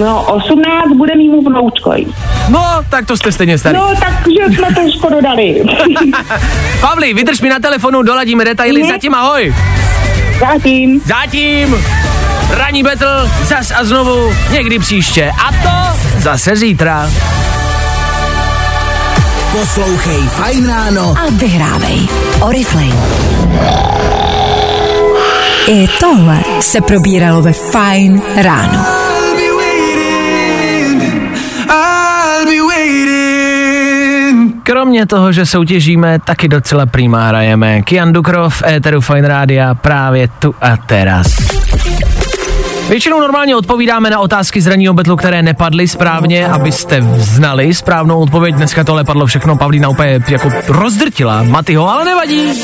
[0.00, 2.06] No 18 bude mýmu vnoučkoj.
[2.48, 3.76] No, tak to jste stejně starý.
[3.78, 5.62] No takže jsme to už dodali.
[6.80, 8.80] Pavli, vydrž mi na telefonu, doladíme detaily.
[8.80, 8.90] Mhm.
[8.90, 9.54] Zatím ahoj.
[10.40, 11.00] Zatím.
[11.04, 11.84] Zatím.
[12.50, 15.32] Ranní battle, zas a znovu, někdy příště.
[15.48, 17.10] A to zase zítra.
[19.52, 22.08] Poslouchej Fajn ráno a vyhrávej
[22.40, 22.96] Oriflame.
[25.68, 28.84] I tohle se probíralo ve Fajn ráno.
[34.62, 37.82] Kromě toho, že soutěžíme, taky docela prýmá hrajeme.
[37.82, 41.26] Kian Dukrov, Éteru Fine Rádia, právě tu a teraz.
[42.88, 48.54] Většinou normálně odpovídáme na otázky z ranního betlu, které nepadly správně, abyste znali správnou odpověď.
[48.54, 52.62] Dneska tohle padlo všechno, Pavlína úplně jako rozdrtila Matyho, ale nevadí.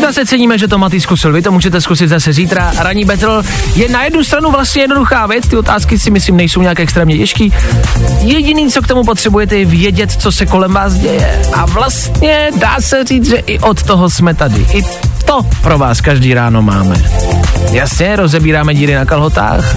[0.00, 1.32] Zase ceníme, že to Maty zkusil.
[1.32, 2.72] Vy to můžete zkusit zase zítra.
[2.78, 3.42] Ranní battle
[3.74, 7.52] je na jednu stranu vlastně jednoduchá věc, ty otázky si myslím nejsou nějak extrémně těžký.
[8.20, 11.42] Jediný, co k tomu potřebujete, je vědět, co se kolem vás děje.
[11.52, 14.66] A vlastně dá se říct, že i od toho jsme tady.
[14.74, 14.82] I
[15.26, 17.02] to pro vás každý ráno máme.
[17.72, 19.76] Jasně, rozebíráme díry na kalhotách,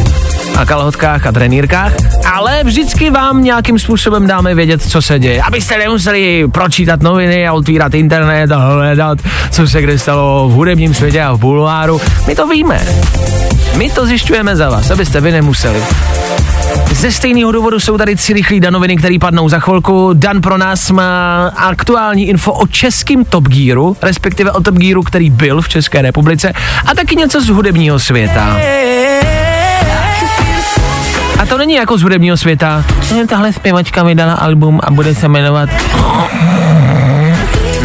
[0.55, 1.93] na kalhotkách a trenýrkách,
[2.33, 5.41] ale vždycky vám nějakým způsobem dáme vědět, co se děje.
[5.41, 9.17] Abyste nemuseli pročítat noviny a otvírat internet a hledat,
[9.51, 12.01] co se kde stalo v hudebním světě a v bulváru.
[12.27, 12.87] My to víme.
[13.75, 15.81] My to zjišťujeme za vás, abyste vy nemuseli.
[16.91, 20.09] Ze stejného důvodu jsou tady tři rychlí danoviny, které padnou za chvilku.
[20.13, 25.29] Dan pro nás má aktuální info o českém Top Gearu, respektive o Top Gearu, který
[25.29, 26.53] byl v České republice,
[26.85, 28.57] a taky něco z hudebního světa.
[31.39, 32.85] A to není jako z hudebního světa.
[33.27, 35.69] Tahle zpěvačka vydala album a bude se jmenovat...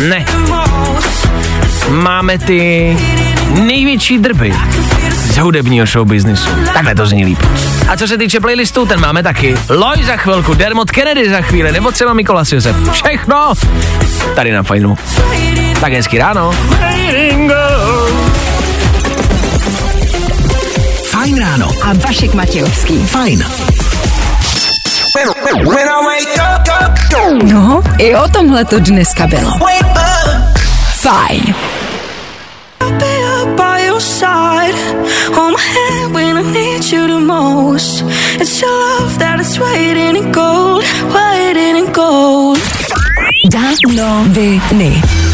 [0.09, 0.25] Ne.
[1.91, 2.97] Máme ty
[3.55, 4.55] největší drby
[5.11, 6.51] z hudebního showbiznisu.
[6.75, 7.39] Takhle to zní líp.
[7.89, 9.55] A co se týče playlistu, ten máme taky.
[9.69, 12.77] Loj za chvilku, Dermot Kennedy za chvíli, nebo třeba Mikolas Josef.
[12.93, 13.53] Všechno
[14.35, 14.99] tady na fajnu.
[15.81, 16.55] Tak hezky ráno.
[21.11, 21.71] Fajn ráno.
[21.83, 23.07] A Vašek Matějovský.
[23.07, 23.45] Fajn.
[27.53, 29.53] No, i o tomhle to dneska bylo.
[31.01, 31.55] Fajn.
[35.35, 38.05] Hold my hand when I need you the most.
[38.41, 42.59] It's your love that is waiting in gold, waiting in gold.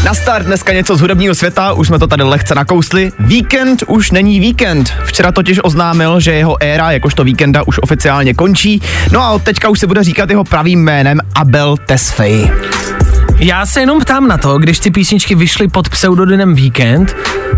[0.03, 3.11] Na start dneska něco z hudebního světa, už jsme to tady lehce nakousli.
[3.19, 4.93] Víkend už není víkend.
[5.05, 8.81] Včera totiž oznámil, že jeho éra jakožto víkenda už oficiálně končí.
[9.11, 12.51] No a od teďka už se bude říkat jeho pravým jménem Abel Tesfaye.
[13.41, 17.15] Já se jenom ptám na to, když ty písničky vyšly pod pseudonymem Weekend,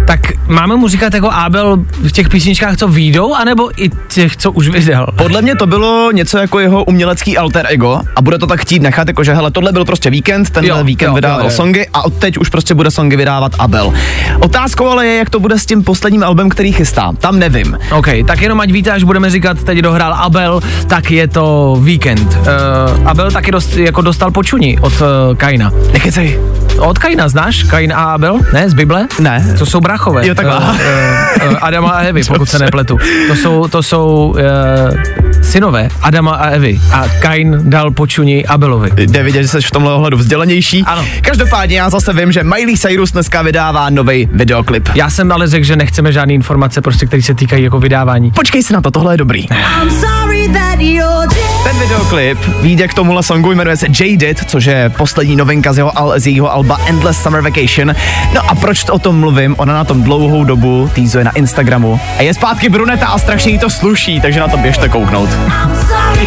[0.08, 4.52] tak máme mu říkat jako Abel v těch písničkách, co výjdou, anebo i těch, co
[4.52, 5.08] už vydal?
[5.16, 8.82] Podle mě to bylo něco jako jeho umělecký alter ego a bude to tak chtít
[8.82, 11.52] nechat, jakože hele, tohle byl prostě víkend, tenhle Jo, víkend jo, vydával jo, jo.
[11.52, 13.94] songy a od teď už prostě bude songy vydávat Abel.
[14.40, 17.14] Otázkou ale je, jak to bude s tím posledním albem, který chystá.
[17.20, 17.78] Tam nevím.
[17.92, 22.38] OK, tak jenom ať víte, až budeme říkat, teď dohrál Abel, tak je to Weekend.
[22.38, 25.73] Uh, Abel taky dost, jako dostal počuní od uh, Kaina.
[25.94, 26.40] Nekecej.
[26.80, 27.64] Od Kaina znáš?
[27.64, 28.40] Kain a Abel?
[28.54, 29.08] Ne, z Bible?
[29.20, 29.56] Ne.
[29.60, 30.28] To jsou brachové.
[30.28, 30.58] Jo, takhle.
[30.58, 32.98] Uh, uh, Adama a Evy, pokud se nepletu.
[33.28, 36.80] To jsou, to jsou uh, synové Adama a Evy.
[36.92, 38.90] A Kain dal počuní Abelovi.
[38.98, 40.84] Jde vidět, že jsi v tomhle ohledu vzdělanější.
[40.88, 41.06] Ano.
[41.22, 44.90] Každopádně já zase vím, že Miley Cyrus dneska vydává nový videoklip.
[44.96, 48.32] Já jsem ale řekl, že nechceme žádné informace, prostě, které se týkají jako vydávání.
[48.32, 49.40] Počkej si na to, tohle je dobrý.
[49.82, 51.28] I'm sorry that you're
[51.64, 55.92] Ten videoklip vyjde k tomuhle songu, jmenuje se Jaded, což je poslední novinka z jeho,
[55.98, 57.96] al- z jeho alba Endless Summer Vacation.
[58.34, 59.56] No a proč o tom mluvím?
[59.58, 62.00] Ona na tom dlouhou dobu týzuje na Instagramu.
[62.18, 65.30] A je zpátky bruneta a strašně jí to sluší, takže na to běžte kouknout.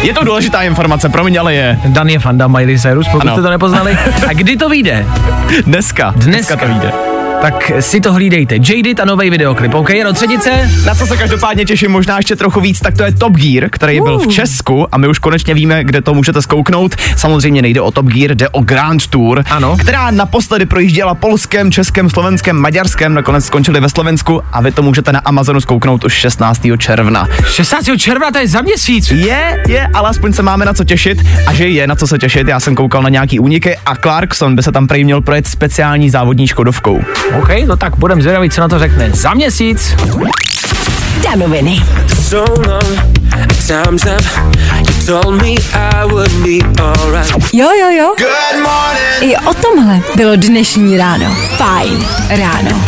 [0.01, 1.79] Je to důležitá informace, promiň, ale je.
[1.85, 3.33] Dan je fanda Miley Cyrus, pokud Ano.
[3.33, 3.97] jste to nepoznali.
[4.27, 5.05] A kdy to vyjde?
[5.65, 6.13] Dneska.
[6.17, 6.55] Dneska.
[6.55, 6.91] to vyjde.
[7.41, 8.55] Tak si to hlídejte.
[8.55, 9.89] Jaded a nový videoklip, OK?
[9.89, 10.69] Jenom třetice?
[10.85, 14.01] Na co se každopádně těším možná ještě trochu víc, tak to je Top Gear, který
[14.01, 16.95] byl v Česku a my už konečně víme, kde to můžete zkouknout.
[17.15, 19.77] Samozřejmě nejde o Top Gear, jde o Grand Tour, Ano.
[19.77, 25.11] která naposledy projížděla polském, českém, slovenském, maďarském, nakonec skončili ve Slovensku a vy to můžete
[25.11, 26.61] na Amazonu zkouknout už 16.
[26.77, 27.27] června.
[27.45, 27.85] 16.
[27.97, 29.11] června, to je za měsíc.
[29.11, 32.17] Je, je, ale aspoň se máme na co těšit a že je na co se
[32.17, 35.47] těšit, já jsem koukal na nějaký úniky a Clarkson by se tam prý měl projet
[35.47, 37.01] speciální závodní škodovkou.
[37.35, 39.09] OK, no tak budem zvědavý, co na to řekne.
[39.13, 39.95] Za měsíc.
[41.23, 41.83] Danoviny.
[42.21, 42.99] So long,
[43.67, 44.25] time's up.
[44.87, 47.53] You told me I would be alright.
[47.53, 48.13] Jo, jo, jo.
[48.17, 49.21] Good morning.
[49.21, 51.35] I o tomhle bylo dnešní ráno.
[51.57, 52.83] Fajn ráno.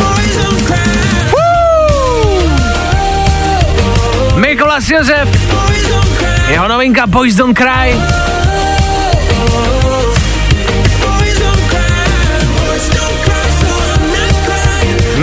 [4.35, 5.29] Mikolas Josef.
[6.47, 7.95] Jeho novinka Boys Don't Cry.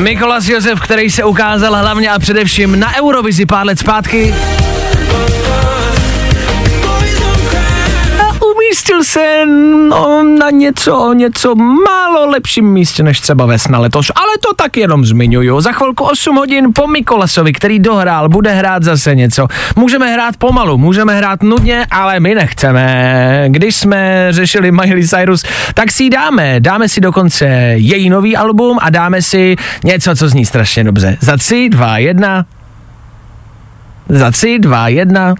[0.06, 4.34] Mikolas Josef, který se ukázal hlavně a především na Eurovizi pár let zpátky.
[9.16, 9.46] Se
[9.88, 14.76] no, na něco, o něco málo lepším místě než třeba Vesna letos, ale to tak
[14.76, 15.60] jenom zmiňuju.
[15.60, 19.48] Za chvilku 8 hodin po Mikolasovi, který dohrál, bude hrát zase něco.
[19.76, 23.44] Můžeme hrát pomalu, můžeme hrát nudně, ale my nechceme.
[23.48, 25.44] Když jsme řešili Miley Cyrus,
[25.74, 26.60] tak si dáme.
[26.60, 31.16] Dáme si dokonce její nový album a dáme si něco, co zní strašně dobře.
[31.20, 32.44] Za 3, 2, 1.
[34.08, 35.34] Za 3, 2, 1.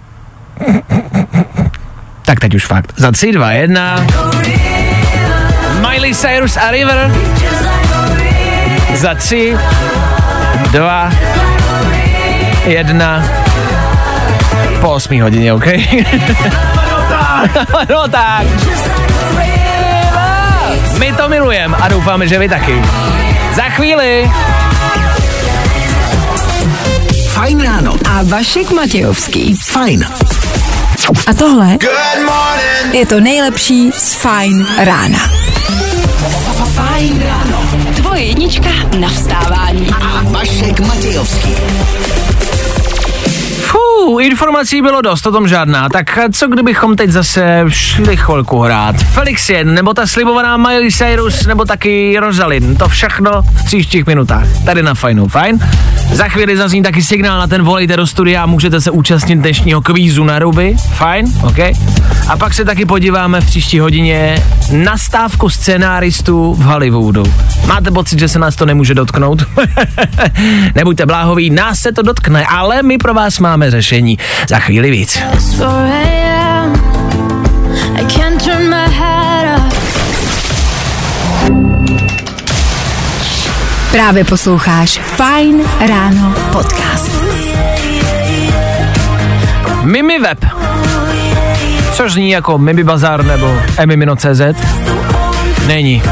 [2.27, 2.93] Tak teď už fakt.
[2.95, 4.05] Za 3, 2, 1.
[5.79, 7.11] Miley Cyrus a River.
[8.95, 9.57] Za 3,
[10.71, 11.11] 2,
[12.65, 13.23] 1.
[14.81, 15.65] Po 8 hodině, OK?
[17.89, 18.47] no tak.
[20.99, 22.81] My to milujeme a doufáme, že vy taky.
[23.55, 24.31] Za chvíli.
[27.27, 27.95] Fajn ráno.
[28.09, 29.55] A Vašek Matějovský.
[29.55, 30.05] Fajn.
[31.27, 31.77] A tohle
[32.91, 35.19] je to nejlepší z Fajn rána.
[36.73, 37.69] Fajn ráno.
[37.95, 39.87] Tvoje jednička na vstávání.
[40.01, 41.55] A Vašek Matějovský.
[43.57, 45.89] Fú, informací bylo dost, o tom žádná.
[45.89, 48.95] Tak co kdybychom teď zase šli chvilku hrát?
[48.95, 52.77] Felix Jen, nebo ta slibovaná Miley Cyrus, nebo taky Rosalind.
[52.77, 54.47] To všechno v příštích minutách.
[54.65, 55.59] Tady na Fajnu, fajn?
[56.13, 59.81] Za chvíli zazní taky signál na ten volejte do studia a můžete se účastnit dnešního
[59.81, 60.75] kvízu na ruby.
[60.93, 61.59] Fajn, OK.
[62.27, 67.23] A pak se taky podíváme v příští hodině na stávku scenáristů v Hollywoodu.
[67.65, 69.43] Máte pocit, že se nás to nemůže dotknout?
[70.75, 74.17] Nebuďte bláhoví, nás se to dotkne, ale my pro vás máme řešení.
[74.47, 75.21] Za chvíli víc.
[83.91, 87.11] Právě posloucháš Fajn ráno podcast.
[89.83, 90.45] Mimi Web.
[91.93, 94.41] Což zní jako Mimi Bazar nebo Emimino.cz.
[95.67, 96.03] Není.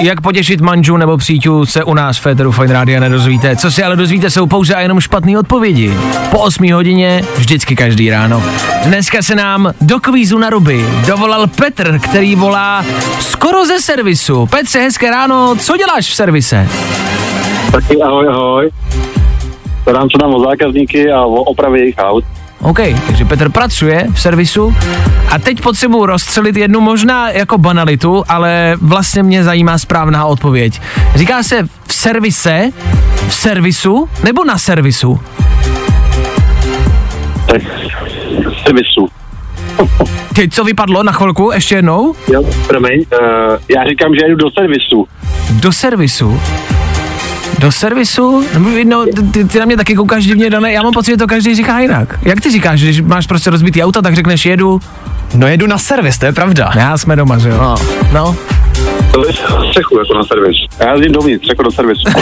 [0.00, 3.56] Jak potěšit manžu nebo příťu se u nás v Féteru Fine Rádia nedozvíte.
[3.56, 5.94] Co si ale dozvíte, jsou pouze a jenom špatné odpovědi.
[6.30, 8.42] Po 8 hodině, vždycky každý ráno.
[8.84, 12.84] Dneska se nám do kvízu na ruby dovolal Petr, který volá
[13.20, 14.46] skoro ze servisu.
[14.46, 16.68] Petře, hezké ráno, co děláš v servise?
[17.72, 18.70] Taky ahoj, ahoj.
[19.82, 22.24] Starám se nám o zákazníky a o opravy jejich aut.
[22.60, 24.76] OK, takže Petr pracuje v servisu
[25.30, 30.80] a teď potřebuji rozstřelit jednu možná jako banalitu, ale vlastně mě zajímá správná odpověď.
[31.14, 32.70] Říká se v servise,
[33.28, 35.20] v servisu nebo na servisu?
[37.46, 37.62] Tak
[38.66, 39.08] servisu.
[40.34, 42.14] Teď co vypadlo na chvilku, ještě jednou?
[42.32, 43.26] Jo, promiň, uh,
[43.76, 45.08] já říkám, že jdu do servisu.
[45.50, 46.40] Do servisu?
[47.58, 48.44] Do servisu?
[48.84, 50.72] No, ty, ty, na mě taky koukáš divně, Dané.
[50.72, 52.18] Já mám pocit, že to každý říká jinak.
[52.22, 54.80] Jak ty říkáš, když máš prostě rozbitý auto, tak řekneš jedu?
[55.34, 56.70] No jedu na servis, to je pravda.
[56.76, 57.56] Já jsme doma, že jo?
[57.58, 57.74] No.
[58.14, 58.36] no.
[59.68, 60.56] Střechu jako na servis.
[60.80, 62.02] Já jezdím dovnitř, jako do servisu.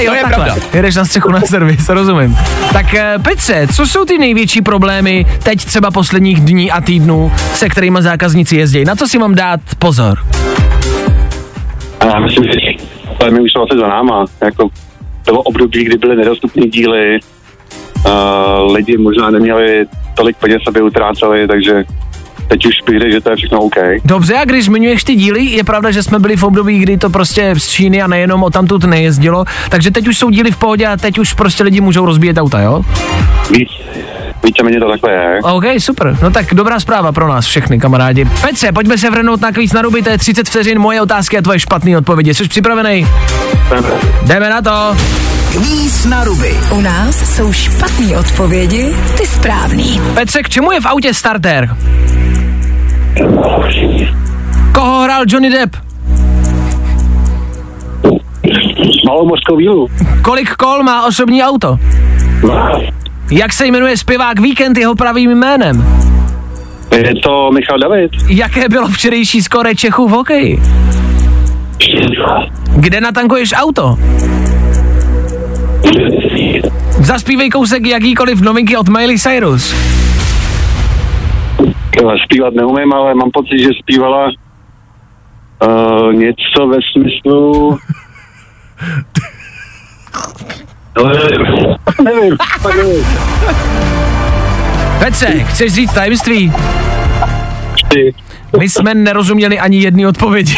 [0.00, 0.44] Jo, To je takhle.
[0.44, 0.62] pravda.
[0.74, 2.38] Jedeš na střechu na servis, rozumím.
[2.72, 7.68] Tak eh, Petře, co jsou ty největší problémy teď třeba posledních dní a týdnů, se
[7.68, 8.84] kterými zákazníci jezdí?
[8.84, 10.18] Na co si mám dát pozor?
[12.00, 12.50] A já myslím, že
[13.20, 14.24] ale my už jsou asi za náma.
[14.44, 14.68] Jako
[15.24, 17.18] bylo období, kdy byly nedostupné díly,
[18.06, 21.84] uh, lidi možná neměli tolik peněz, aby utráceli, takže
[22.48, 23.74] teď už řekl, že to je všechno OK.
[24.04, 27.10] Dobře, a když zmiňuješ ty díly, je pravda, že jsme byli v období, kdy to
[27.10, 30.86] prostě z Číny a nejenom o tamtud nejezdilo, takže teď už jsou díly v pohodě
[30.86, 32.82] a teď už prostě lidi můžou rozbíjet auta, jo?
[33.50, 33.68] Víc,
[34.44, 35.40] víceméně to takhle je.
[35.42, 36.16] OK, super.
[36.22, 38.24] No tak dobrá zpráva pro nás všechny, kamarádi.
[38.24, 41.42] Petře, pojďme se vrhnout na kvíz na ruby, to je 30 vteřin, moje otázky a
[41.42, 42.34] tvoje špatné odpovědi.
[42.34, 43.06] Jsi připravený?
[44.22, 44.96] Jdeme na to.
[45.52, 46.56] Kvíz na ruby.
[46.70, 50.00] U nás jsou špatné odpovědi, ty správný.
[50.14, 51.76] Petře, k čemu je v autě starter?
[54.74, 55.76] Koho hrál Johnny Depp?
[59.06, 59.88] Malou mořskou vílu.
[60.22, 61.78] Kolik kol má osobní auto?
[63.30, 65.86] Jak se jmenuje zpěvák Víkend jeho pravým jménem?
[66.96, 68.10] Je to Michal David.
[68.28, 70.62] Jaké bylo včerejší skore Čechů v hokeji?
[72.76, 73.98] Kde natankuješ auto?
[77.00, 79.74] Zaspívej kousek jakýkoliv novinky od Miley Cyrus.
[82.24, 84.30] Zpívat neumím, ale mám pocit, že zpívala
[85.66, 87.78] uh, něco ve smyslu...
[90.98, 91.18] Ale
[92.02, 93.06] nevím, fakt nevím.
[94.98, 96.52] Petře, chceš říct tajemství?
[98.58, 100.56] My jsme nerozuměli ani jedné odpovědi.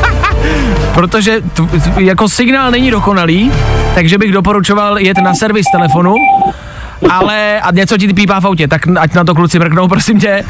[0.94, 3.52] Protože t- t- jako signál není dokonalý,
[3.94, 6.14] takže bych doporučoval jet na servis telefonu
[7.10, 10.44] ale a něco ti pípá v autě, tak ať na to kluci mrknou, prosím tě.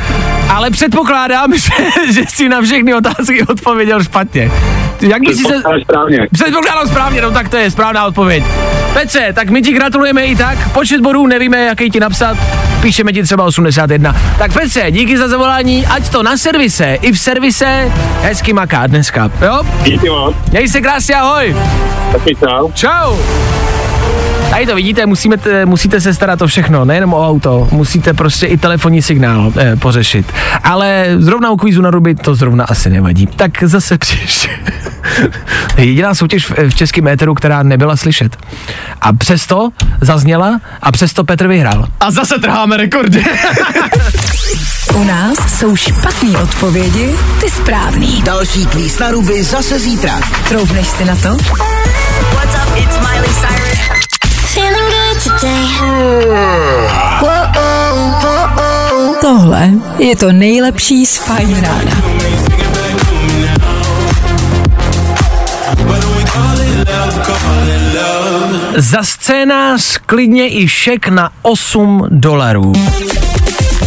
[0.48, 4.50] Ale předpokládám, že, že si na všechny otázky odpověděl špatně.
[5.00, 5.54] Jak bys si se...
[5.82, 6.18] správně.
[6.32, 8.44] Předpokládám správně, no tak to je správná odpověď.
[8.92, 10.72] Petře, tak my ti gratulujeme i tak.
[10.72, 12.36] Počet bodů nevíme, jaký ti napsat.
[12.80, 14.16] Píšeme ti třeba 81.
[14.38, 17.92] Tak Petře, díky za zavolání, ať to na servise i v servise
[18.22, 19.62] hezky maká dneska, jo?
[19.82, 20.36] Díky moc.
[20.50, 21.56] Měj se krásně, ahoj.
[22.12, 22.72] Taky čau.
[22.72, 23.16] Čau.
[24.52, 28.46] Tady to vidíte, musíme t- musíte se starat o všechno, nejenom o auto, musíte prostě
[28.46, 30.32] i telefonní signál eh, pořešit.
[30.64, 33.26] Ale zrovna u kvízu na ruby to zrovna asi nevadí.
[33.26, 34.48] Tak zase příště.
[35.76, 38.36] Jediná soutěž v, v českém éteru, která nebyla slyšet.
[39.00, 41.88] A přesto zazněla a přesto Petr vyhrál.
[42.00, 43.24] A zase trháme rekordy.
[44.94, 48.22] U nás jsou špatné odpovědi, ty správný.
[48.22, 50.20] Další kvíz na ruby zase zítra.
[50.48, 51.28] Troufneš si na to?
[51.28, 52.76] What's up?
[52.76, 54.01] It's Miley Cyrus.
[59.20, 62.02] Tohle je to nejlepší z Fajn rána.
[68.76, 72.72] Za scénář klidně i šek na 8 dolarů.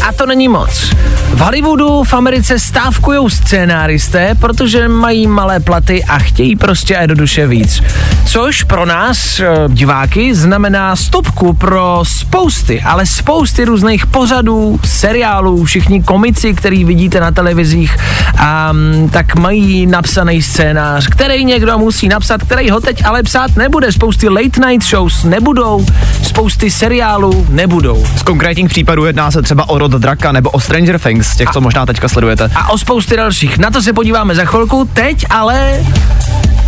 [0.08, 0.92] A to není moc.
[1.34, 7.48] V Hollywoodu v Americe stávkují scénáristé, protože mají malé platy a chtějí prostě a jednoduše
[7.48, 7.84] víc.
[8.26, 16.04] Což pro nás, eh, diváky, znamená stopku pro spousty, ale spousty různých pořadů, seriálů, všichni
[16.04, 17.98] komici, který vidíte na televizích,
[18.38, 18.74] a,
[19.12, 23.92] tak mají napsaný scénář, který někdo musí napsat, který ho teď ale psát nebude.
[23.92, 25.86] Spousty late night shows nebudou,
[26.24, 28.06] spousty seriálů nebudou.
[28.18, 31.62] Z konkrétních případů jedná se třeba o Rod Draka nebo o Stranger Things, těch, co
[31.62, 32.50] možná teďka sledujete.
[32.56, 33.58] a o spousty dalších.
[33.58, 34.90] Na to se podíváme za chvilku.
[34.94, 35.86] Teď ale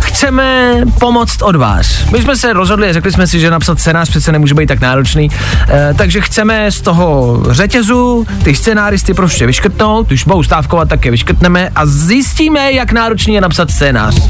[0.00, 1.86] chceme pomoct od vás.
[2.12, 5.30] My jsme se rozhodli, řekli jsme si, že napsat scénář přece nemůže být tak náročný,
[5.68, 11.10] e, takže chceme z toho řetězu ty scénáristy prostě vyškrtnout, když budou stávkovat, tak je
[11.10, 14.28] vyškrtneme a zjistíme, jak náročný je napsat scénář.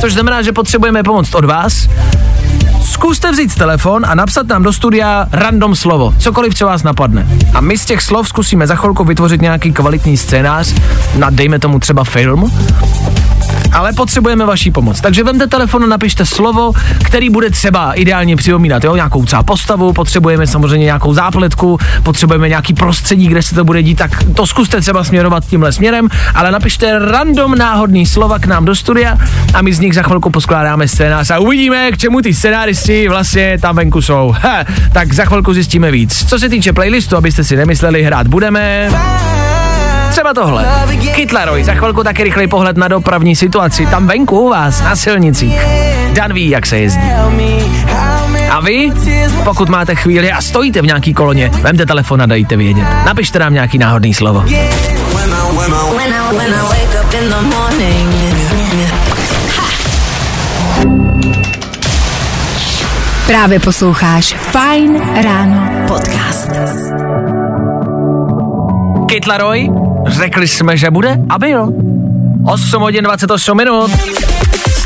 [0.00, 1.88] Což znamená, že potřebujeme pomoct od vás.
[2.86, 7.26] Zkuste vzít telefon a napsat nám do studia random slovo, cokoliv, co vás napadne.
[7.54, 10.74] A my z těch slov zkusíme za chvilku vytvořit nějaký kvalitní scénář,
[11.18, 12.52] na dejme tomu třeba film,
[13.72, 15.00] ale potřebujeme vaší pomoc.
[15.00, 16.72] Takže vemte telefon a napište slovo,
[17.04, 22.74] který bude třeba ideálně připomínat, jo, nějakou třeba postavu, potřebujeme samozřejmě nějakou zápletku, potřebujeme nějaký
[22.74, 26.98] prostředí, kde se to bude dít, tak to zkuste třeba směrovat tímhle směrem, ale napište
[26.98, 29.18] random náhodný slova k nám do studia
[29.54, 32.34] a my z nich za chvilku poskládáme scénář a uvidíme, k čemu ty
[32.76, 34.34] scénáristi vlastně tam venku jsou.
[34.40, 36.24] Ha, tak za chvilku zjistíme víc.
[36.28, 38.90] Co se týče playlistu, abyste si nemysleli, hrát budeme
[40.10, 40.66] třeba tohle.
[41.14, 43.86] Kytlaroj, za chvilku taky rychlej pohled na dopravní situaci.
[43.86, 45.60] Tam venku u vás, na silnicích.
[46.12, 47.10] Dan ví, jak se jezdí.
[48.50, 48.92] A vy,
[49.44, 52.86] pokud máte chvíli a stojíte v nějaký koloně, vemte telefon a dejte vědět.
[53.06, 54.40] Napište nám nějaký náhodný slovo.
[54.40, 54.52] When
[56.12, 57.06] I, when I wake up
[63.26, 66.50] Právě posloucháš Fajn ráno podcast.
[69.08, 69.70] Kytlaroj,
[70.06, 71.72] řekli jsme, že bude a byl.
[72.52, 73.90] 8 hodin 28 minut.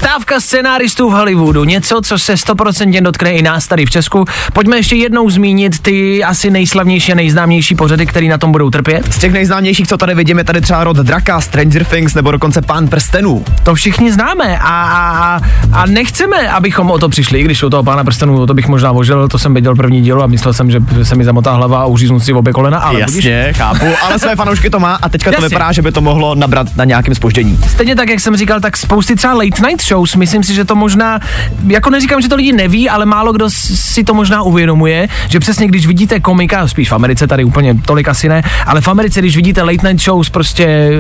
[0.01, 4.25] Stávka scénáristů v Hollywoodu, něco, co se stoprocentně dotkne i nás tady v Česku.
[4.53, 9.15] Pojďme ještě jednou zmínit ty asi nejslavnější a nejznámější pořady, které na tom budou trpět.
[9.15, 12.89] Z těch nejznámějších, co tady vidíme, tady třeba Rod Draka, Stranger Things nebo dokonce Pán
[12.89, 13.45] prstenů.
[13.63, 15.41] To všichni známe a, a,
[15.73, 18.93] a nechceme, abychom o to přišli, i když u toho pána prstenů to bych možná
[18.93, 21.87] vožil, to jsem viděl první díl a myslel jsem, že se mi zamotá hlava a
[21.87, 23.15] uříznu si v obě kolena, ale budíš.
[23.25, 25.49] Jasně, chápu, ale své fanoušky to má a teďka to Jasně.
[25.49, 27.59] vypadá, že by to mohlo nabrat na nějakém spoždění.
[27.69, 30.75] Stejně tak, jak jsem říkal, tak spousty třeba late night shows, myslím si, že to
[30.75, 31.21] možná,
[31.67, 35.67] jako neříkám, že to lidi neví, ale málo kdo si to možná uvědomuje, že přesně
[35.67, 39.37] když vidíte komika, spíš v Americe tady úplně tolik asi ne, ale v Americe, když
[39.37, 40.91] vidíte late night shows, prostě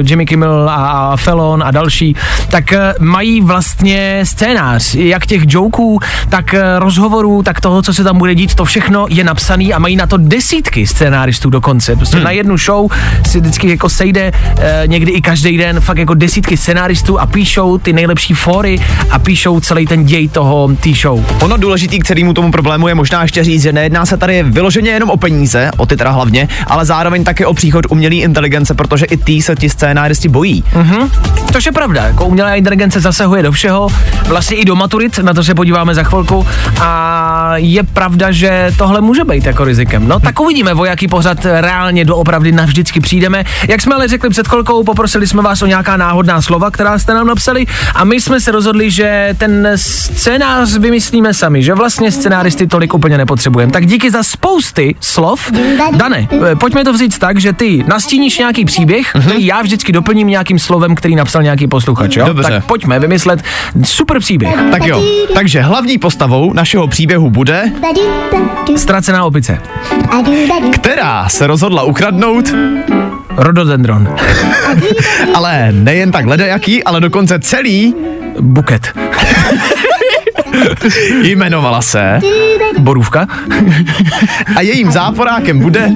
[0.00, 2.16] uh, Jimmy Kimmel a, a Fallon a další,
[2.50, 8.04] tak uh, mají vlastně scénář, jak těch joků, tak uh, rozhovorů, tak toho, co se
[8.04, 11.96] tam bude dít, to všechno je napsaný a mají na to desítky scénáristů dokonce.
[11.96, 12.24] Prostě hmm.
[12.24, 12.92] na jednu show
[13.26, 17.78] si vždycky jako sejde uh, někdy i každý den fakt jako desítky scénáristů a píšou
[17.78, 21.24] ty nejlepší fóry a píšou celý ten děj toho té show.
[21.42, 24.90] Ono důležitý k celému tomu problému je možná ještě říct, že nejedná se tady vyloženě
[24.90, 29.06] jenom o peníze, o ty teda hlavně, ale zároveň také o příchod umělé inteligence, protože
[29.06, 30.64] i ty se ti scénáristi bojí.
[30.74, 31.10] Mhm.
[31.52, 33.88] Což je pravda, jako umělá inteligence zasahuje do všeho,
[34.26, 36.46] vlastně i do maturit, na to se podíváme za chvilku
[36.80, 40.08] a je pravda, že tohle může být jako rizikem.
[40.08, 43.44] No tak uvidíme, o jaký pořad reálně doopravdy navždycky přijdeme.
[43.68, 47.14] Jak jsme ale řekli před chvilkou, poprosili jsme vás o nějaká náhodná slova, která jste
[47.14, 52.12] nám napsali a my my jsme se rozhodli, že ten scénář vymyslíme sami, že vlastně
[52.12, 53.72] scénáristy tolik úplně nepotřebujeme.
[53.72, 55.50] Tak díky za spousty slov.
[55.96, 60.28] Dane, eh, pojďme to vzít tak, že ty nastíníš nějaký příběh, který já vždycky doplním
[60.28, 62.24] nějakým slovem, který napsal nějaký posluchač, jo?
[62.26, 62.50] Dobře.
[62.50, 63.42] Tak pojďme vymyslet
[63.84, 64.54] super příběh.
[64.70, 65.04] Tak jo,
[65.34, 67.72] takže hlavní postavou našeho příběhu bude,
[68.76, 69.58] Ztracená opice.
[70.72, 72.54] která se rozhodla ukradnout,
[73.36, 74.14] Rododendron.
[75.34, 77.94] ale nejen tak ledajaký, ale dokonce celý
[78.40, 78.92] Buket.
[81.22, 82.20] jmenovala se
[82.78, 83.26] Borůvka.
[84.56, 85.90] a jejím záporákem bude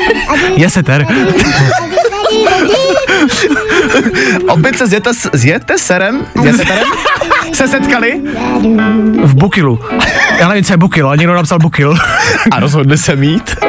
[0.56, 1.06] Jeseter.
[4.48, 6.84] opice s, jetes, s jeteserem, jeseterem
[7.52, 8.20] se setkali
[9.24, 9.80] V Bukilu.
[10.38, 11.96] Já nevím, co je Bukil, ale někdo napsal Bukil.
[12.50, 13.56] a rozhodli se mít.
[13.62, 13.68] Uh,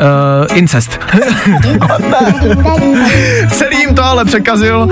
[0.00, 1.00] uh, incest.
[3.56, 4.88] Celý jim to ale překazil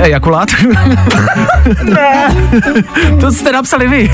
[0.00, 0.48] Ejakulát.
[3.20, 4.10] to jste napsali vy.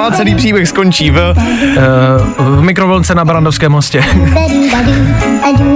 [0.00, 4.00] a celý příběh skončí v Uh, v mikrovlnce na Barandovském mostě.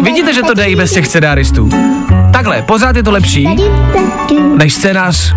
[0.03, 1.70] Vidíte, že to i bez těch scénáristů.
[2.33, 3.49] Takhle, pořád je to lepší
[4.57, 5.35] než scénář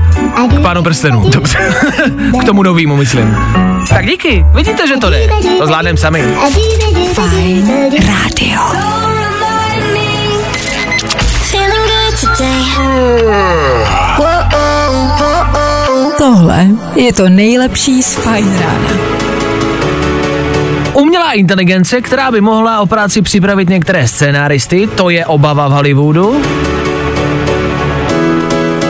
[0.50, 1.30] k pánu prstenů.
[1.30, 1.58] Dobře.
[2.42, 3.38] k tomu novýmu, myslím.
[3.90, 5.28] Tak díky, vidíte, že to jde.
[5.58, 6.24] To zvládneme sami.
[7.14, 8.35] Fajn rádio.
[11.52, 12.62] Feeling good today.
[14.18, 18.90] Whoa, whoa, Tohle je to nejlepší z Fajn rána.
[20.94, 26.42] Umělá inteligence, která by mohla o práci připravit některé scénáristy, to je obava v Hollywoodu.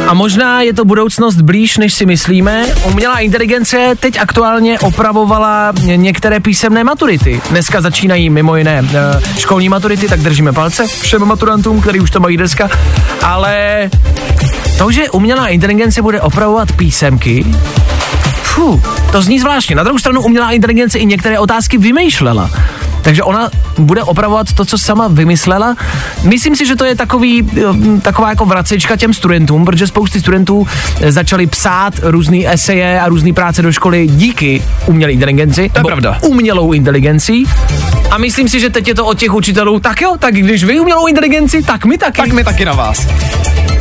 [0.07, 2.65] A možná je to budoucnost blíž, než si myslíme.
[2.85, 7.41] Umělá inteligence teď aktuálně opravovala ně- některé písemné maturity.
[7.49, 12.19] Dneska začínají mimo jiné eh, školní maturity, tak držíme palce všem maturantům, který už to
[12.19, 12.69] mají dneska.
[13.23, 13.89] Ale
[14.77, 17.45] to, že umělá inteligence bude opravovat písemky,
[18.43, 18.79] Fuh,
[19.11, 19.75] to zní zvláštně.
[19.75, 22.49] Na druhou stranu umělá inteligence i některé otázky vymýšlela.
[23.05, 25.75] Takže ona bude opravovat to, co sama vymyslela.
[26.23, 30.67] Myslím si, že to je takový, eh, taková jako vracečka těm studentům, protože spousty studentů
[31.01, 35.69] eh, začali psát různé eseje a různé práce do školy díky umělé inteligenci.
[35.69, 36.17] To je pravda.
[36.21, 37.45] Umělou inteligencí.
[38.11, 40.79] A myslím si, že teď je to od těch učitelů, tak jo, tak když vy
[40.79, 42.21] umělou inteligenci, tak my taky.
[42.21, 43.07] tak my taky na vás.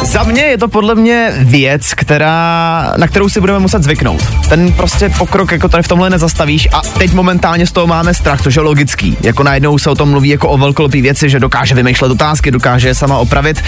[0.04, 4.22] Za mě je to podle mě věc, která, na kterou si budeme muset zvyknout.
[4.48, 8.42] Ten prostě pokrok jako tady v tomhle nezastavíš a teď momentálně z toho máme strach,
[8.42, 9.16] což je logický.
[9.20, 12.88] Jako najednou se o tom mluví jako o velkolepý věci, že dokáže vymýšlet otázky, dokáže
[12.88, 13.62] je sama opravit.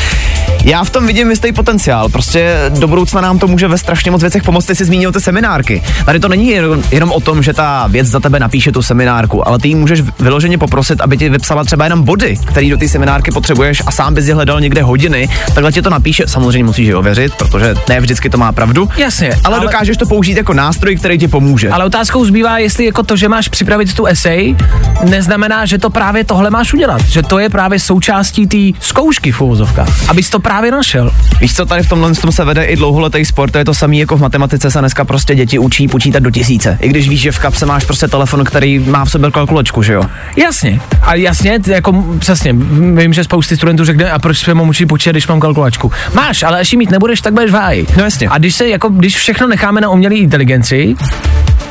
[0.64, 2.08] Já v tom vidím jistý potenciál.
[2.08, 4.66] Prostě do budoucna nám to může ve strašně moc věcech pomoct.
[4.66, 5.82] Ty jsi zmínil ty seminárky.
[6.04, 9.48] Tady to není jenom, jenom o tom, že ta věc za tebe napíše tu seminárku,
[9.48, 13.30] ale ty můžeš vyloženě poprosit, aby ti vypsala třeba jenom body, který do té seminárky
[13.30, 15.28] potřebuješ a sám bys je hledal někde hodiny.
[15.54, 16.25] Takhle ti to napíše.
[16.26, 18.88] Samozřejmě musíš je ověřit, protože ne vždycky to má pravdu.
[18.96, 21.70] Jasně, Ale, ale- dokážeš to použít jako nástroj, který ti pomůže.
[21.70, 24.56] Ale otázkou zbývá, jestli jako to, že máš připravit tu esej,
[25.04, 27.02] neznamená, že to právě tohle máš udělat.
[27.02, 30.10] Že to je právě součástí té zkoušky v uvozovkách.
[30.10, 31.10] Abys to právě našel.
[31.40, 33.96] Víš co, tady v tomhle tom se vede i dlouholetý sport, to je to samé
[33.96, 36.78] jako v matematice se dneska prostě děti učí počítat do tisíce.
[36.80, 39.92] I když víš, že v kapse máš prostě telefon, který má v sobě kalkulačku, že
[39.92, 40.02] jo?
[40.36, 40.80] Jasně.
[41.02, 42.52] A jasně, jako přesně,
[42.94, 45.92] vím, že spousty studentů řekne, a proč se mám učit počítat, když mám kalkulačku.
[46.16, 47.86] Máš, ale až ji mít nebudeš, tak budeš v háji.
[47.96, 48.28] No jasně.
[48.28, 50.96] A když se jako, když všechno necháme na umělé inteligenci,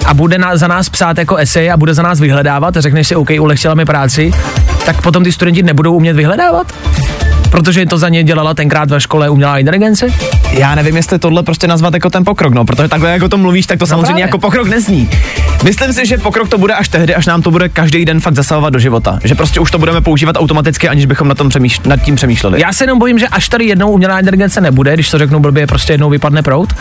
[0.05, 3.07] a bude na, za nás psát jako esej a bude za nás vyhledávat a řekneš
[3.07, 4.31] si, OK, ulehčila mi práci,
[4.85, 6.73] tak potom ty studenti nebudou umět vyhledávat?
[7.51, 10.07] Protože to za ně dělala tenkrát ve škole umělá inteligence?
[10.57, 13.41] Já nevím, jestli tohle prostě nazvat jako ten pokrok, no, protože takhle, jak o tom
[13.41, 14.21] mluvíš, tak to samozřejmě právě.
[14.21, 15.09] jako pokrok nezní.
[15.63, 18.35] Myslím si, že pokrok to bude až tehdy, až nám to bude každý den fakt
[18.35, 19.19] zasahovat do života.
[19.23, 22.61] Že prostě už to budeme používat automaticky, aniž bychom na tom přemýš- nad tím přemýšleli.
[22.61, 25.67] Já se jenom bojím, že až tady jednou umělá inteligence nebude, když to řeknu blbě,
[25.67, 26.73] prostě jednou vypadne prout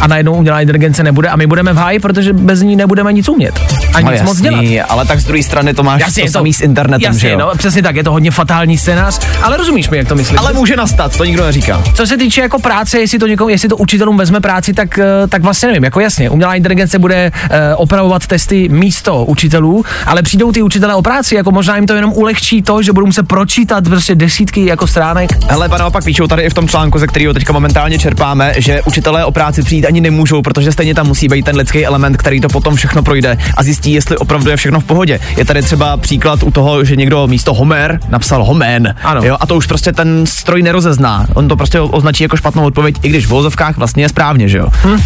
[0.00, 3.28] a najednou umělá inteligence nebude a my budeme v háji, protože bez ní nebudeme nic
[3.28, 3.60] umět.
[3.94, 4.64] A nic no, moc dělat.
[4.88, 7.38] ale tak z druhé strany to máš Jasně, to samý s internetem, Jasně, že jo?
[7.38, 10.38] no, přesně tak, je to hodně fatální scénář, ale rozumíš mi, jak to myslím.
[10.38, 11.82] Ale může nastat, to nikdo neříká.
[11.94, 15.04] Co se týče jako práce, jestli to někomu, jestli to učitelům vezme práci, tak, eh,
[15.28, 15.84] tak vlastně nevím.
[15.84, 21.02] Jako jasně, umělá inteligence bude eh, opravovat testy místo učitelů, ale přijdou ty učitelé o
[21.02, 24.86] práci, jako možná jim to jenom ulehčí to, že budou muset pročítat prostě desítky jako
[24.86, 25.30] stránek.
[25.48, 28.82] Hele, pa naopak píšou tady i v tom článku, ze kterého teďka momentálně čerpáme, že
[28.86, 32.40] učitelé o práci přijít ani nemůžou, protože stejně tam musí být ten lidský element, který
[32.40, 35.20] to potom všechno projde a zjistí, jestli opravdu je všechno v pohodě.
[35.36, 38.94] Je tady třeba příklad u toho, že někdo místo Homer napsal Homén.
[39.02, 39.22] Ano.
[39.24, 41.26] Jo, a to už prostě ten stroj nerozezná.
[41.34, 44.58] On to prostě označí jako špatnou odpověď, i když v vozovkách vlastně je správně, že
[44.58, 44.68] jo.
[44.84, 45.00] Hm.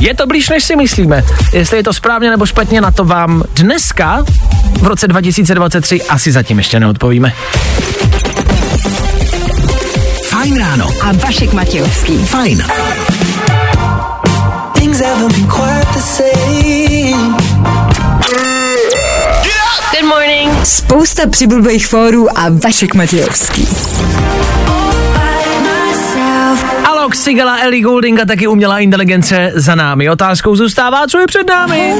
[0.00, 1.22] Je to blíž, než si myslíme.
[1.52, 4.24] Jestli je to správně nebo špatně, na to vám dneska
[4.80, 7.32] v roce 2023 asi zatím ještě neodpovíme.
[10.28, 10.90] Fajn ráno.
[11.02, 12.18] A Vašek Matějovský.
[12.18, 12.62] Fajn
[14.88, 17.36] things haven't been quite the same.
[19.92, 20.50] Good morning.
[20.64, 23.68] Spousta přibulbých fórů a Vašek Matějovský.
[26.84, 30.10] Alok Sigala, Ellie Goulding a taky umělá inteligence za námi.
[30.10, 31.94] Otázkou zůstává, co je před námi.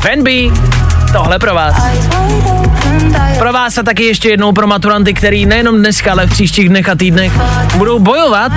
[0.00, 0.52] Fenby,
[1.12, 1.76] tohle pro vás.
[3.38, 6.88] Pro vás a taky ještě jednou pro maturanty, který nejenom dneska, ale v příštích dnech
[6.88, 7.32] a týdnech
[7.76, 8.52] budou bojovat,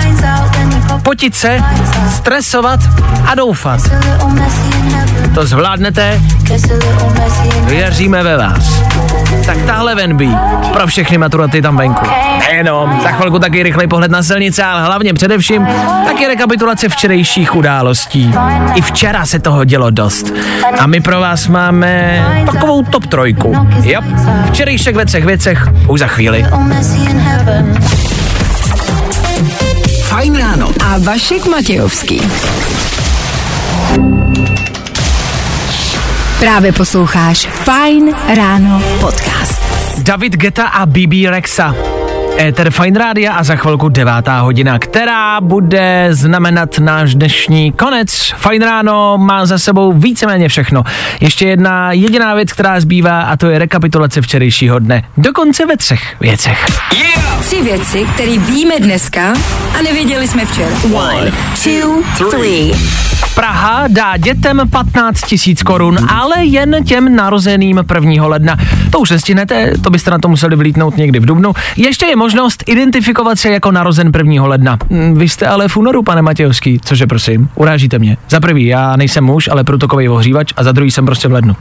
[1.02, 1.60] potit se,
[2.16, 2.80] stresovat
[3.26, 3.80] a doufat.
[5.34, 6.20] To zvládnete,
[7.64, 8.82] věříme ve vás.
[9.46, 10.28] Tak tahle venby
[10.72, 12.06] pro všechny maturanty tam venku.
[12.38, 15.68] Nejenom, za chvilku taky rychlej pohled na silnice, ale hlavně především
[16.04, 18.34] taky rekapitulace včerejších událostí.
[18.74, 20.32] I včera se toho dělo dost.
[20.78, 23.68] A my pro vás máme takovou top trojku.
[23.82, 24.00] Jo,
[24.46, 26.46] včerejšek ve třech věcech už za chvíli.
[30.02, 30.68] Fajn ráno.
[30.84, 32.20] A Vašek Matějovský.
[36.40, 39.62] Právě posloucháš Fine Ráno podcast.
[40.02, 41.74] David Geta a BB Rexa.
[42.38, 48.32] Éter Fine Rádia a za chvilku devátá hodina, která bude znamenat náš dnešní konec.
[48.36, 50.82] Fine Ráno má za sebou víceméně všechno.
[51.20, 55.02] Ještě jedna jediná věc, která zbývá a to je rekapitulace včerejšího dne.
[55.16, 56.66] Dokonce ve třech věcech.
[56.98, 57.20] Yeah!
[57.40, 59.32] Tři věci, které víme dneska
[59.78, 60.68] a nevěděli jsme včera.
[60.92, 61.32] One,
[61.64, 62.72] two, three.
[63.34, 68.26] Praha dá dětem 15 tisíc korun, ale jen těm narozeným 1.
[68.26, 68.56] ledna.
[68.90, 71.52] To už nestihnete, to byste na to museli vlítnout někdy v dubnu.
[71.76, 74.46] Ještě je možnost identifikovat se jako narozen 1.
[74.46, 74.78] ledna.
[74.90, 78.16] Hm, Vy jste ale v únoru, pane Matějovský, cože prosím, urážíte mě.
[78.30, 81.56] Za prvý, já nejsem muž, ale průtokový ohřívač a za druhý jsem prostě v lednu.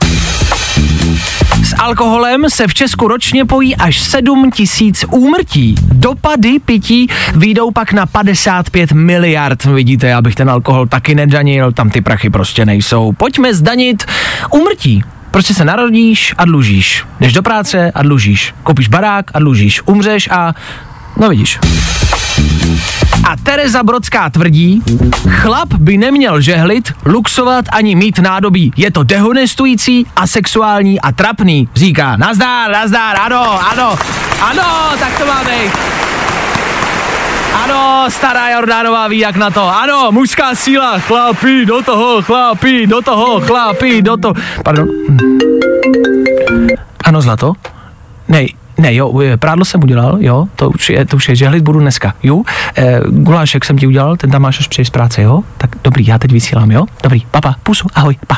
[1.64, 5.76] S alkoholem se v Česku ročně pojí až 7 tisíc úmrtí.
[5.82, 9.64] Dopady pití výjdou pak na 55 miliard.
[9.66, 13.14] Vidíte, já bych ten alkohol taky nedanil, tam ty prachy prostě nejsou.
[13.18, 14.04] Pojďme zdanit
[14.52, 15.04] úmrtí.
[15.32, 17.06] Prostě se narodíš a dlužíš.
[17.20, 18.56] Jdeš do práce a dlužíš.
[18.64, 19.82] Koupíš barák a dlužíš.
[19.86, 20.54] Umřeš a...
[21.18, 21.60] No vidíš.
[23.24, 24.82] A Tereza Brodská tvrdí,
[25.30, 28.72] chlap by neměl žehlit, luxovat ani mít nádobí.
[28.78, 31.70] Je to dehonestující, asexuální a trapný.
[31.76, 33.98] Říká, nazdár, nazdár, ano, ano,
[34.42, 35.72] ano, tak to má být.
[37.54, 39.70] Ano, stará Jordánová ví jak na to.
[39.70, 44.34] Ano, mužská síla, chlapi, do toho, chlapi, do toho, chlapi, do toho.
[44.64, 44.88] Pardon.
[45.10, 45.50] Hm.
[47.04, 47.54] Ano, zlato?
[48.28, 48.46] Ne,
[48.78, 51.80] ne, jo, eh, prádlo jsem udělal, jo, to už je, to už je, žehlit budu
[51.80, 52.42] dneska, jo,
[52.78, 56.08] e, gulášek jsem ti udělal, ten tam máš až přijdeš z práce, jo, tak dobrý,
[56.08, 58.38] já teď vysílám, jo, dobrý, papa, pusu, ahoj, pa.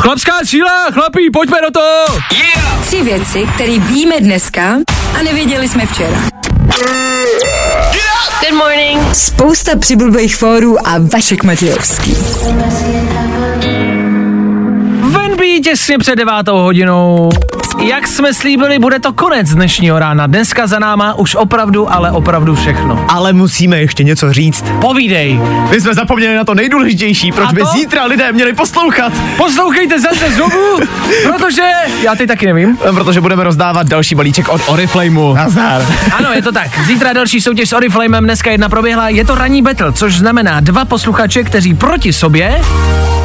[0.00, 2.18] Chlapská síla, chlapí, pojďme do toho!
[2.32, 2.80] Yeah!
[2.86, 4.76] Tři věci, které víme dneska
[5.20, 6.39] a nevěděli jsme včera.
[8.40, 9.14] Good morning.
[9.14, 12.16] Spousta přibulbých fórů a Vašek Matějovský.
[15.00, 17.30] Venby těsně před devátou hodinou.
[17.78, 20.26] Jak jsme slíbili, bude to konec dnešního rána.
[20.26, 23.04] Dneska za náma už opravdu, ale opravdu všechno.
[23.08, 24.64] Ale musíme ještě něco říct.
[24.80, 25.40] Povídej.
[25.70, 29.12] My jsme zapomněli na to nejdůležitější, proč by zítra lidé měli poslouchat.
[29.36, 30.78] Poslouchejte zase znovu,
[31.36, 31.62] protože
[32.02, 32.76] já teď taky nevím.
[32.76, 35.34] Protože budeme rozdávat další balíček od Oriflameu.
[35.34, 35.86] Nazdar.
[36.18, 36.84] Ano, je to tak.
[36.86, 39.08] Zítra další soutěž s Oriflamem, dneska jedna proběhla.
[39.08, 42.60] Je to ranní battle, což znamená dva posluchače, kteří proti sobě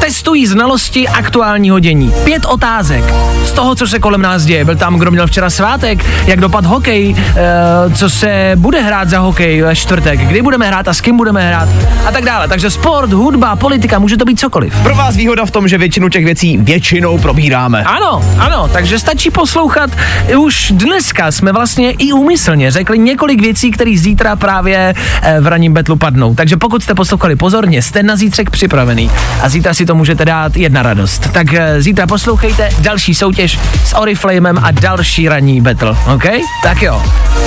[0.06, 2.12] testují znalosti aktuálního dění.
[2.24, 3.04] Pět otázek
[3.44, 4.64] z toho, co se kolem nás děje.
[4.64, 9.18] Byl tam, kdo měl včera svátek, jak dopad hokej, e, co se bude hrát za
[9.18, 11.68] hokej ve čtvrtek, kdy budeme hrát a s kým budeme hrát
[12.06, 12.48] a tak dále.
[12.48, 14.74] Takže sport, hudba, politika, může to být cokoliv.
[14.82, 17.82] Pro vás výhoda v tom, že většinu těch věcí většinou probíráme.
[17.82, 19.90] Ano, ano, takže stačí poslouchat.
[20.38, 25.72] Už dneska jsme vlastně i úmyslně řekli několik věcí, které zítra právě eh, v ranním
[25.72, 26.34] betlu padnou.
[26.34, 29.10] Takže pokud jste poslouchali pozorně, jste na zítřek připravený
[29.42, 31.28] a zítra si to můžete dát jedna radost.
[31.32, 36.24] Tak eh, zítra poslouchejte další soutěž s Oriflamem a další ranní battle, OK?
[36.62, 37.02] Tak jo.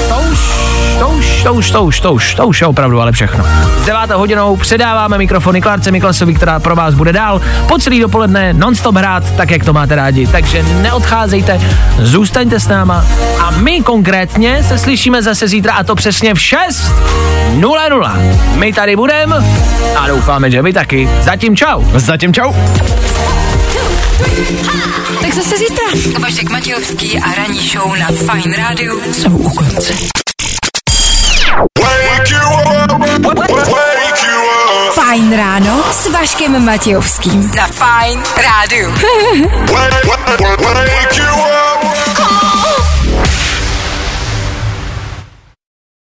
[0.10, 0.40] To už,
[1.00, 3.46] to už, to už, to už, to už, to už je opravdu ale všechno.
[3.82, 8.54] S devátou hodinou předáváme mikrofony Klárce Miklasovi, která pro vás bude dál po celý dopoledne
[8.54, 10.28] non-stop hrát, tak jak to máte rádi.
[10.28, 11.62] Takže neodcházejte,
[12.00, 13.06] zůstaňte s náma
[13.40, 18.20] a my konkrétně se slyšíme zase zítra a to přesně v 6.00.
[18.56, 19.36] My tady budeme
[19.96, 21.10] a doufáme, že vy taky.
[21.22, 21.84] Zatím čau.
[21.96, 22.39] Zatím čau.
[25.22, 25.86] Tak zase zítra.
[26.20, 29.94] Vašek Matějovský a ranní show na Fine Radio jsou u konce.
[34.94, 37.52] Fajn ráno s Vaškem Matějovským.
[37.56, 38.92] Na Fine Radio.